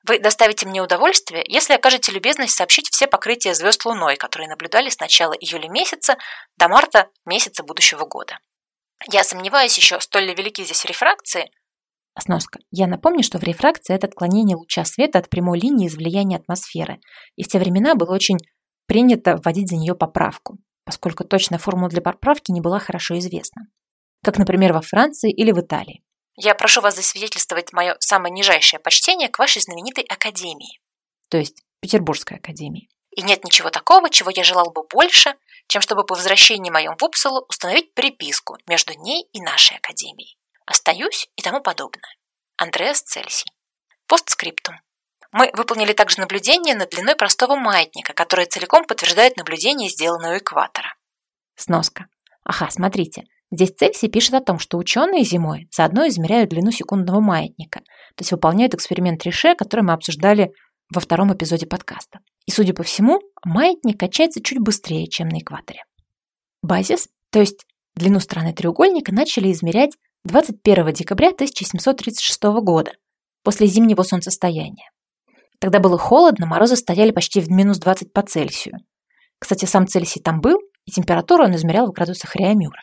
Вы 0.07 0.21
доставите 0.21 0.67
мне 0.67 0.81
удовольствие, 0.81 1.45
если 1.47 1.75
окажете 1.75 2.13
любезность 2.13 2.55
сообщить 2.55 2.89
все 2.91 3.07
покрытия 3.07 3.55
звезд 3.55 3.85
Луной, 3.85 4.17
которые 4.17 4.49
наблюдали 4.49 4.89
с 4.89 5.01
начала 5.01 5.33
июля 5.33 5.69
месяца 5.69 6.17
до 6.57 6.69
марта 6.69 7.09
месяца 7.27 7.63
будущего 7.63 8.05
года. 8.05 8.39
Я 9.07 9.23
сомневаюсь 9.23 9.77
еще, 9.77 10.01
столь 10.01 10.25
ли 10.25 10.35
велики 10.35 10.65
здесь 10.65 10.85
рефракции. 10.85 11.51
Сноска. 12.19 12.59
Я 12.71 12.87
напомню, 12.87 13.23
что 13.23 13.39
в 13.39 13.45
рефракции 13.45 13.95
это 13.95 14.09
отклонение 14.09 14.57
луча 14.57 14.85
света 14.85 15.19
от 15.19 15.29
прямой 15.29 15.61
линии 15.61 15.87
из 15.87 15.95
влияния 15.95 16.37
атмосферы. 16.37 17.01
И 17.37 17.45
в 17.45 17.49
те 17.49 17.59
времена 17.59 17.95
было 17.95 18.13
очень 18.13 18.39
принято 18.87 19.37
вводить 19.37 19.69
за 19.69 19.77
нее 19.77 19.95
поправку, 19.95 20.59
поскольку 20.89 21.23
точная 21.23 21.59
формула 21.59 21.91
для 21.91 22.01
поправки 22.01 22.51
не 22.51 22.63
была 22.63 22.79
хорошо 22.79 23.19
известна. 23.19 23.67
Как, 24.25 24.39
например, 24.39 24.73
во 24.73 24.81
Франции 24.81 25.31
или 25.31 25.53
в 25.53 25.61
Италии. 25.61 26.03
Я 26.35 26.55
прошу 26.55 26.81
вас 26.81 26.97
засвидетельствовать 26.97 27.75
мое 27.75 27.97
самое 27.99 28.33
нижайшее 28.33 28.81
почтение 28.81 29.29
к 29.29 29.39
вашей 29.39 29.61
знаменитой 29.61 30.05
академии. 30.05 30.81
То 31.29 31.37
есть 31.37 31.63
Петербургской 31.83 32.39
академии. 32.39 32.89
И 33.15 33.21
нет 33.21 33.45
ничего 33.45 33.69
такого, 33.69 34.09
чего 34.09 34.31
я 34.31 34.43
желал 34.43 34.71
бы 34.71 34.83
больше, 34.91 35.35
чем 35.67 35.83
чтобы 35.83 36.07
по 36.07 36.15
возвращении 36.15 36.71
моем 36.71 36.97
в 36.97 37.05
Упсалу 37.05 37.45
установить 37.51 37.93
приписку 37.93 38.57
между 38.67 38.95
ней 38.95 39.29
и 39.35 39.43
нашей 39.43 39.77
академией. 39.77 40.39
Остаюсь 40.65 41.29
и 41.37 41.43
тому 41.43 41.61
подобное. 41.61 42.17
Андреас 42.57 43.03
Цельсий. 43.03 43.53
Постскриптум. 44.07 44.77
Мы 45.33 45.51
выполнили 45.55 45.93
также 45.93 46.21
наблюдение 46.21 46.75
над 46.75 46.91
длиной 46.91 47.15
простого 47.15 47.57
маятника, 47.57 48.15
которое 48.15 48.47
целиком 48.47 48.85
подтверждает 48.85 49.37
наблюдение, 49.37 49.91
сделанное 49.91 50.37
у 50.37 50.39
экватора. 50.39 50.95
Сноска. 51.55 52.07
Ага, 52.45 52.71
смотрите. 52.71 53.25
Здесь 53.51 53.73
Цельсий 53.77 54.09
пишет 54.09 54.35
о 54.35 54.41
том, 54.41 54.59
что 54.59 54.79
ученые 54.79 55.25
зимой 55.25 55.69
заодно 55.75 56.07
измеряют 56.09 56.51
длину 56.51 56.71
секундного 56.71 57.21
маятника, 57.21 57.81
то 57.81 58.21
есть 58.21 58.33
выполняют 58.33 58.75
эксперимент 58.75 59.25
Рише, 59.25 59.55
который 59.55 59.83
мы 59.83 59.95
обсуждали 59.95 60.53
во 60.95 61.01
втором 61.01 61.33
эпизоде 61.35 61.67
подкаста. 61.67 62.21
И, 62.47 62.51
судя 62.51 62.75
по 62.75 62.83
всему, 62.83 63.21
маятник 63.45 63.99
качается 63.99 64.43
чуть 64.43 64.59
быстрее, 64.59 65.09
чем 65.09 65.29
на 65.29 65.39
экваторе. 65.41 65.85
Базис, 66.63 67.09
то 67.31 67.41
есть 67.41 67.67
длину 67.95 68.21
стороны 68.21 68.53
треугольника, 68.53 69.15
начали 69.15 69.53
измерять 69.53 69.93
21 70.25 70.93
декабря 70.93 71.29
1736 71.29 72.43
года, 72.63 72.93
после 73.43 73.67
зимнего 73.67 74.03
солнцестояния. 74.03 74.91
Тогда 75.61 75.81
было 75.81 75.99
холодно, 75.99 76.47
морозы 76.47 76.77
стояли 76.77 77.11
почти 77.11 77.41
в 77.41 77.51
минус 77.51 77.79
20 77.79 78.13
по 78.13 78.23
Цельсию. 78.23 78.79
Кстати, 79.39 79.65
сам 79.65 79.87
Цельсий 79.87 80.21
там 80.21 80.41
был, 80.41 80.59
и 80.85 80.91
температуру 80.91 81.45
он 81.45 81.55
измерял 81.55 81.87
в 81.87 81.93
градусах 81.93 82.37
Реамюра. 82.37 82.83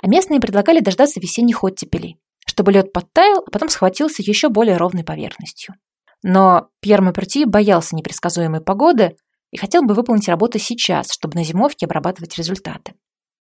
А 0.00 0.06
местные 0.08 0.40
предлагали 0.40 0.80
дождаться 0.80 1.20
весенних 1.20 1.64
оттепелей, 1.64 2.18
чтобы 2.46 2.72
лед 2.72 2.92
подтаял, 2.92 3.42
а 3.46 3.50
потом 3.50 3.68
схватился 3.68 4.22
еще 4.22 4.48
более 4.48 4.76
ровной 4.76 5.04
поверхностью. 5.04 5.74
Но 6.22 6.68
Пьер 6.80 7.00
Мапперти 7.02 7.44
боялся 7.44 7.94
непредсказуемой 7.94 8.60
погоды 8.60 9.16
и 9.50 9.56
хотел 9.56 9.82
бы 9.82 9.94
выполнить 9.94 10.28
работу 10.28 10.58
сейчас, 10.58 11.12
чтобы 11.12 11.36
на 11.36 11.44
зимовке 11.44 11.86
обрабатывать 11.86 12.36
результаты. 12.36 12.94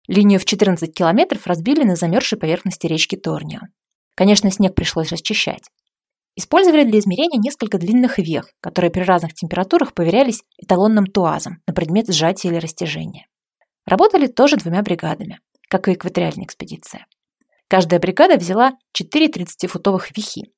Линию 0.08 0.39
в 0.39 0.45
14 0.45 0.93
километров 0.93 1.45
разбили 1.47 1.84
на 1.84 1.95
замерзшей 1.95 2.38
поверхности 2.38 2.88
речки 2.88 3.15
Торнио. 3.15 3.62
Конечно, 4.15 4.52
снег 4.52 4.76
пришлось 4.76 5.12
расчищать. 5.12 5.63
Использовали 6.36 6.84
для 6.84 7.00
измерения 7.00 7.39
несколько 7.39 7.78
длинных 7.78 8.17
вех, 8.17 8.52
которые 8.62 8.91
при 8.91 9.02
разных 9.02 9.34
температурах 9.34 9.94
поверялись 9.94 10.44
эталонным 10.58 11.06
туазом 11.06 11.62
на 11.67 11.74
предмет 11.74 12.08
сжатия 12.08 12.50
или 12.50 12.58
растяжения. 12.58 13.28
Работали 13.86 14.28
тоже 14.28 14.58
двумя 14.58 14.82
бригадами, 14.82 15.39
как 15.70 15.88
и 15.88 15.94
экваториальная 15.94 16.46
экспедиция. 16.46 17.06
Каждая 17.67 18.00
бригада 18.00 18.38
взяла 18.38 18.74
4 18.94 19.28
30-футовых 19.28 20.12
вехи, 20.15 20.52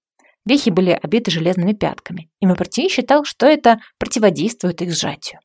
Вехи 0.46 0.70
были 0.70 0.92
обиты 0.92 1.32
железными 1.32 1.72
пятками, 1.74 2.30
и 2.42 2.46
Мапартий 2.46 2.90
считал, 2.90 3.24
что 3.24 3.46
это 3.46 3.80
противодействует 3.98 4.82
их 4.82 4.94
сжатию. 4.94 5.40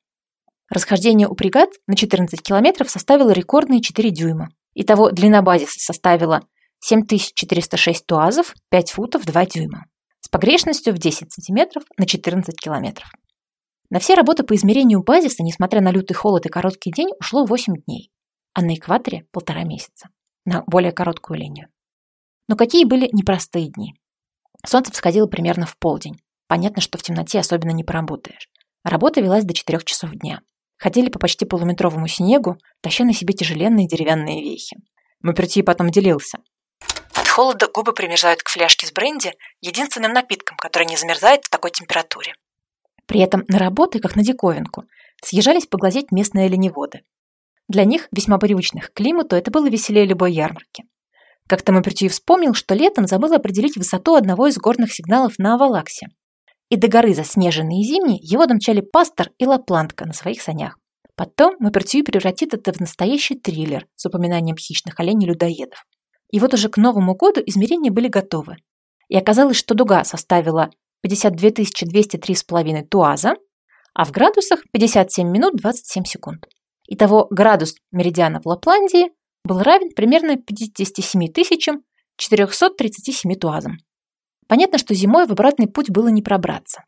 Расхождение 0.68 1.28
у 1.28 1.34
бригад 1.34 1.70
на 1.86 1.96
14 1.96 2.42
километров 2.42 2.90
составило 2.90 3.30
рекордные 3.30 3.80
4 3.80 4.10
дюйма. 4.10 4.48
Итого 4.74 5.10
длина 5.10 5.40
базиса 5.40 5.78
составила 5.78 6.42
7406 6.80 8.06
туазов, 8.06 8.54
5 8.70 8.90
футов 8.90 9.24
2 9.24 9.46
дюйма, 9.46 9.84
с 10.20 10.28
погрешностью 10.28 10.94
в 10.94 10.98
10 10.98 11.32
сантиметров 11.32 11.84
на 11.96 12.06
14 12.06 12.54
километров. 12.58 13.10
На 13.90 14.00
все 14.00 14.14
работы 14.14 14.42
по 14.42 14.54
измерению 14.54 15.02
базиса, 15.02 15.42
несмотря 15.42 15.80
на 15.80 15.90
лютый 15.90 16.14
холод 16.14 16.44
и 16.46 16.50
короткий 16.50 16.92
день, 16.92 17.08
ушло 17.20 17.44
8 17.44 17.74
дней, 17.86 18.10
а 18.54 18.62
на 18.62 18.74
экваторе– 18.74 19.24
полтора 19.32 19.64
месяца, 19.64 20.08
на 20.44 20.62
более 20.66 20.92
короткую 20.92 21.38
линию. 21.38 21.68
Но 22.48 22.56
какие 22.56 22.84
были 22.84 23.08
непростые 23.12 23.68
дни? 23.68 23.94
Солнце 24.66 24.92
всходило 24.92 25.26
примерно 25.26 25.66
в 25.66 25.78
полдень. 25.78 26.20
Понятно, 26.48 26.82
что 26.82 26.98
в 26.98 27.02
темноте 27.02 27.38
особенно 27.38 27.70
не 27.70 27.84
поработаешь. 27.84 28.48
Работа 28.84 29.20
велась 29.20 29.44
до 29.44 29.54
4 29.54 29.80
часов 29.84 30.10
дня. 30.12 30.40
Ходили 30.76 31.08
по 31.10 31.18
почти 31.18 31.44
полуметровому 31.44 32.08
снегу, 32.08 32.56
таща 32.80 33.04
на 33.04 33.12
себе 33.12 33.34
тяжеленные 33.34 33.88
деревянные 33.88 34.42
вехи. 34.42 34.76
Мапертий 35.20 35.62
потом 35.62 35.90
делился. 35.90 36.38
От 37.14 37.28
холода 37.28 37.68
губы 37.68 37.92
примерзают 37.92 38.42
к 38.42 38.48
фляжке 38.48 38.86
с 38.86 38.92
бренди, 38.92 39.32
единственным 39.60 40.12
напитком, 40.12 40.56
который 40.56 40.86
не 40.86 40.96
замерзает 40.96 41.44
в 41.44 41.50
такой 41.50 41.70
температуре. 41.70 42.34
При 43.06 43.20
этом 43.20 43.44
на 43.48 43.58
работы, 43.58 44.00
как 44.00 44.16
на 44.16 44.22
диковинку, 44.22 44.84
съезжались 45.22 45.66
поглазеть 45.66 46.12
местные 46.12 46.46
оленеводы. 46.46 47.02
Для 47.68 47.84
них, 47.84 48.08
весьма 48.12 48.38
привычных 48.38 48.90
к 48.90 48.94
климату, 48.94 49.36
это 49.36 49.50
было 49.50 49.68
веселее 49.68 50.06
любой 50.06 50.32
ярмарки. 50.32 50.84
Как-то 51.48 51.72
Мапертьев 51.72 52.12
вспомнил, 52.12 52.52
что 52.52 52.74
летом 52.74 53.06
забыл 53.06 53.32
определить 53.32 53.76
высоту 53.76 54.14
одного 54.14 54.46
из 54.48 54.58
горных 54.58 54.92
сигналов 54.92 55.38
на 55.38 55.54
Авалаксе. 55.54 56.08
И 56.68 56.76
до 56.76 56.88
горы 56.88 57.14
заснеженные 57.14 57.82
зимние 57.82 58.18
его 58.20 58.44
домчали 58.44 58.82
пастор 58.82 59.30
и 59.38 59.46
лаплантка 59.46 60.04
на 60.04 60.12
своих 60.12 60.42
санях. 60.42 60.78
Потом 61.14 61.56
Мапертью 61.58 62.04
превратит 62.04 62.52
это 62.52 62.72
в 62.72 62.80
настоящий 62.80 63.34
триллер 63.34 63.86
с 63.96 64.04
упоминанием 64.04 64.56
хищных 64.56 65.00
оленей-людоедов. 65.00 65.84
И 66.30 66.40
вот 66.40 66.54
уже 66.54 66.68
к 66.68 66.76
Новому 66.76 67.14
году 67.14 67.40
измерения 67.44 67.90
были 67.90 68.08
готовы. 68.08 68.56
И 69.08 69.16
оказалось, 69.16 69.56
что 69.56 69.74
дуга 69.74 70.04
составила 70.04 70.70
52 71.02 71.48
203,5 71.50 72.82
туаза, 72.88 73.36
а 73.94 74.04
в 74.04 74.12
градусах 74.12 74.62
57 74.72 75.28
минут 75.28 75.56
27 75.56 76.04
секунд. 76.04 76.46
Итого 76.86 77.26
градус 77.30 77.74
меридиана 77.90 78.40
в 78.40 78.46
Лапландии 78.46 79.10
был 79.44 79.60
равен 79.60 79.90
примерно 79.94 80.36
57 80.36 81.32
тысячам 81.32 81.82
437 82.16 83.34
туазам. 83.34 83.78
Понятно, 84.46 84.78
что 84.78 84.94
зимой 84.94 85.26
в 85.26 85.32
обратный 85.32 85.68
путь 85.68 85.90
было 85.90 86.08
не 86.08 86.22
пробраться. 86.22 86.84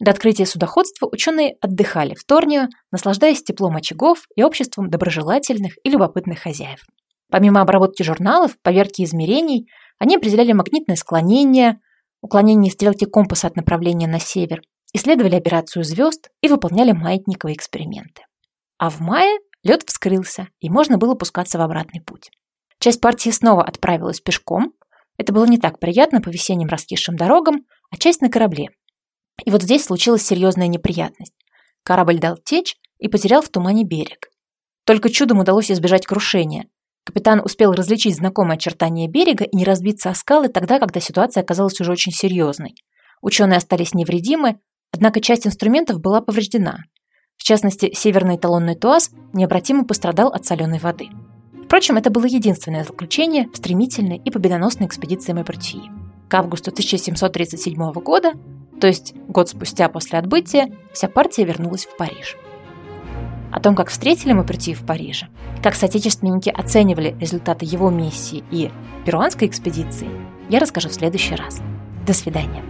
До 0.00 0.10
открытия 0.10 0.46
судоходства 0.46 1.08
ученые 1.10 1.56
отдыхали 1.60 2.14
в 2.14 2.24
Торнио, 2.24 2.68
наслаждаясь 2.90 3.42
теплом 3.42 3.76
очагов 3.76 4.26
и 4.34 4.42
обществом 4.42 4.90
доброжелательных 4.90 5.74
и 5.84 5.90
любопытных 5.90 6.40
хозяев. 6.40 6.80
Помимо 7.32 7.62
обработки 7.62 8.02
журналов, 8.02 8.58
поверки 8.60 9.02
измерений, 9.02 9.66
они 9.98 10.16
определяли 10.16 10.52
магнитное 10.52 10.96
склонение, 10.96 11.80
уклонение 12.20 12.70
стрелки 12.70 13.06
компаса 13.06 13.46
от 13.46 13.56
направления 13.56 14.06
на 14.06 14.20
север, 14.20 14.60
исследовали 14.92 15.36
операцию 15.36 15.82
звезд 15.82 16.28
и 16.42 16.48
выполняли 16.48 16.92
маятниковые 16.92 17.56
эксперименты. 17.56 18.26
А 18.76 18.90
в 18.90 19.00
мае 19.00 19.38
Лед 19.64 19.82
вскрылся, 19.86 20.48
и 20.60 20.68
можно 20.68 20.98
было 20.98 21.14
пускаться 21.14 21.56
в 21.56 21.62
обратный 21.62 22.02
путь. 22.02 22.30
Часть 22.78 23.00
партии 23.00 23.30
снова 23.30 23.64
отправилась 23.64 24.20
пешком. 24.20 24.74
Это 25.16 25.32
было 25.32 25.46
не 25.46 25.56
так 25.56 25.78
приятно 25.78 26.20
по 26.20 26.28
весенним 26.28 26.68
раскисшим 26.68 27.16
дорогам, 27.16 27.64
а 27.90 27.96
часть 27.96 28.20
на 28.20 28.28
корабле. 28.28 28.68
И 29.42 29.50
вот 29.50 29.62
здесь 29.62 29.84
случилась 29.84 30.26
серьезная 30.26 30.66
неприятность. 30.66 31.32
Корабль 31.82 32.18
дал 32.18 32.36
течь 32.36 32.76
и 32.98 33.08
потерял 33.08 33.40
в 33.40 33.48
тумане 33.48 33.84
берег. 33.84 34.28
Только 34.84 35.08
чудом 35.08 35.38
удалось 35.38 35.70
избежать 35.70 36.06
крушения. 36.06 36.66
Капитан 37.04 37.40
успел 37.44 37.72
различить 37.72 38.16
знакомые 38.16 38.56
очертания 38.56 39.08
берега 39.08 39.44
и 39.44 39.56
не 39.56 39.64
разбиться 39.64 40.10
о 40.10 40.14
скалы 40.14 40.48
тогда, 40.48 40.78
когда 40.78 41.00
ситуация 41.00 41.42
оказалась 41.42 41.80
уже 41.80 41.90
очень 41.90 42.12
серьезной. 42.12 42.74
Ученые 43.20 43.56
остались 43.56 43.94
невредимы, 43.94 44.58
однако 44.92 45.20
часть 45.20 45.46
инструментов 45.46 46.00
была 46.00 46.20
повреждена. 46.20 46.78
В 47.36 47.42
частности, 47.42 47.92
северный 47.92 48.36
эталонный 48.36 48.76
туаз 48.76 49.10
необратимо 49.32 49.84
пострадал 49.84 50.28
от 50.28 50.44
соленой 50.44 50.78
воды. 50.78 51.08
Впрочем, 51.64 51.96
это 51.96 52.10
было 52.10 52.26
единственное 52.26 52.84
заключение 52.84 53.48
в 53.48 53.56
стремительной 53.56 54.18
и 54.18 54.30
победоносной 54.30 54.86
экспедиции 54.86 55.32
Мапертии. 55.32 55.90
К 56.28 56.34
августу 56.34 56.70
1737 56.70 57.92
года, 57.94 58.34
то 58.80 58.86
есть 58.86 59.14
год 59.28 59.48
спустя 59.48 59.88
после 59.88 60.18
отбытия, 60.18 60.70
вся 60.92 61.08
партия 61.08 61.44
вернулась 61.44 61.86
в 61.86 61.96
Париж. 61.96 62.36
О 63.52 63.60
том, 63.60 63.74
как 63.74 63.90
встретили 63.90 64.32
Мапертии 64.32 64.72
в 64.72 64.80
Париже, 64.80 65.28
как 65.62 65.74
соотечественники 65.74 66.48
оценивали 66.48 67.14
результаты 67.20 67.66
его 67.66 67.90
миссии 67.90 68.42
и 68.50 68.70
перуанской 69.04 69.46
экспедиции, 69.46 70.08
я 70.48 70.58
расскажу 70.58 70.88
в 70.88 70.94
следующий 70.94 71.34
раз. 71.34 71.60
До 72.06 72.14
свидания. 72.14 72.62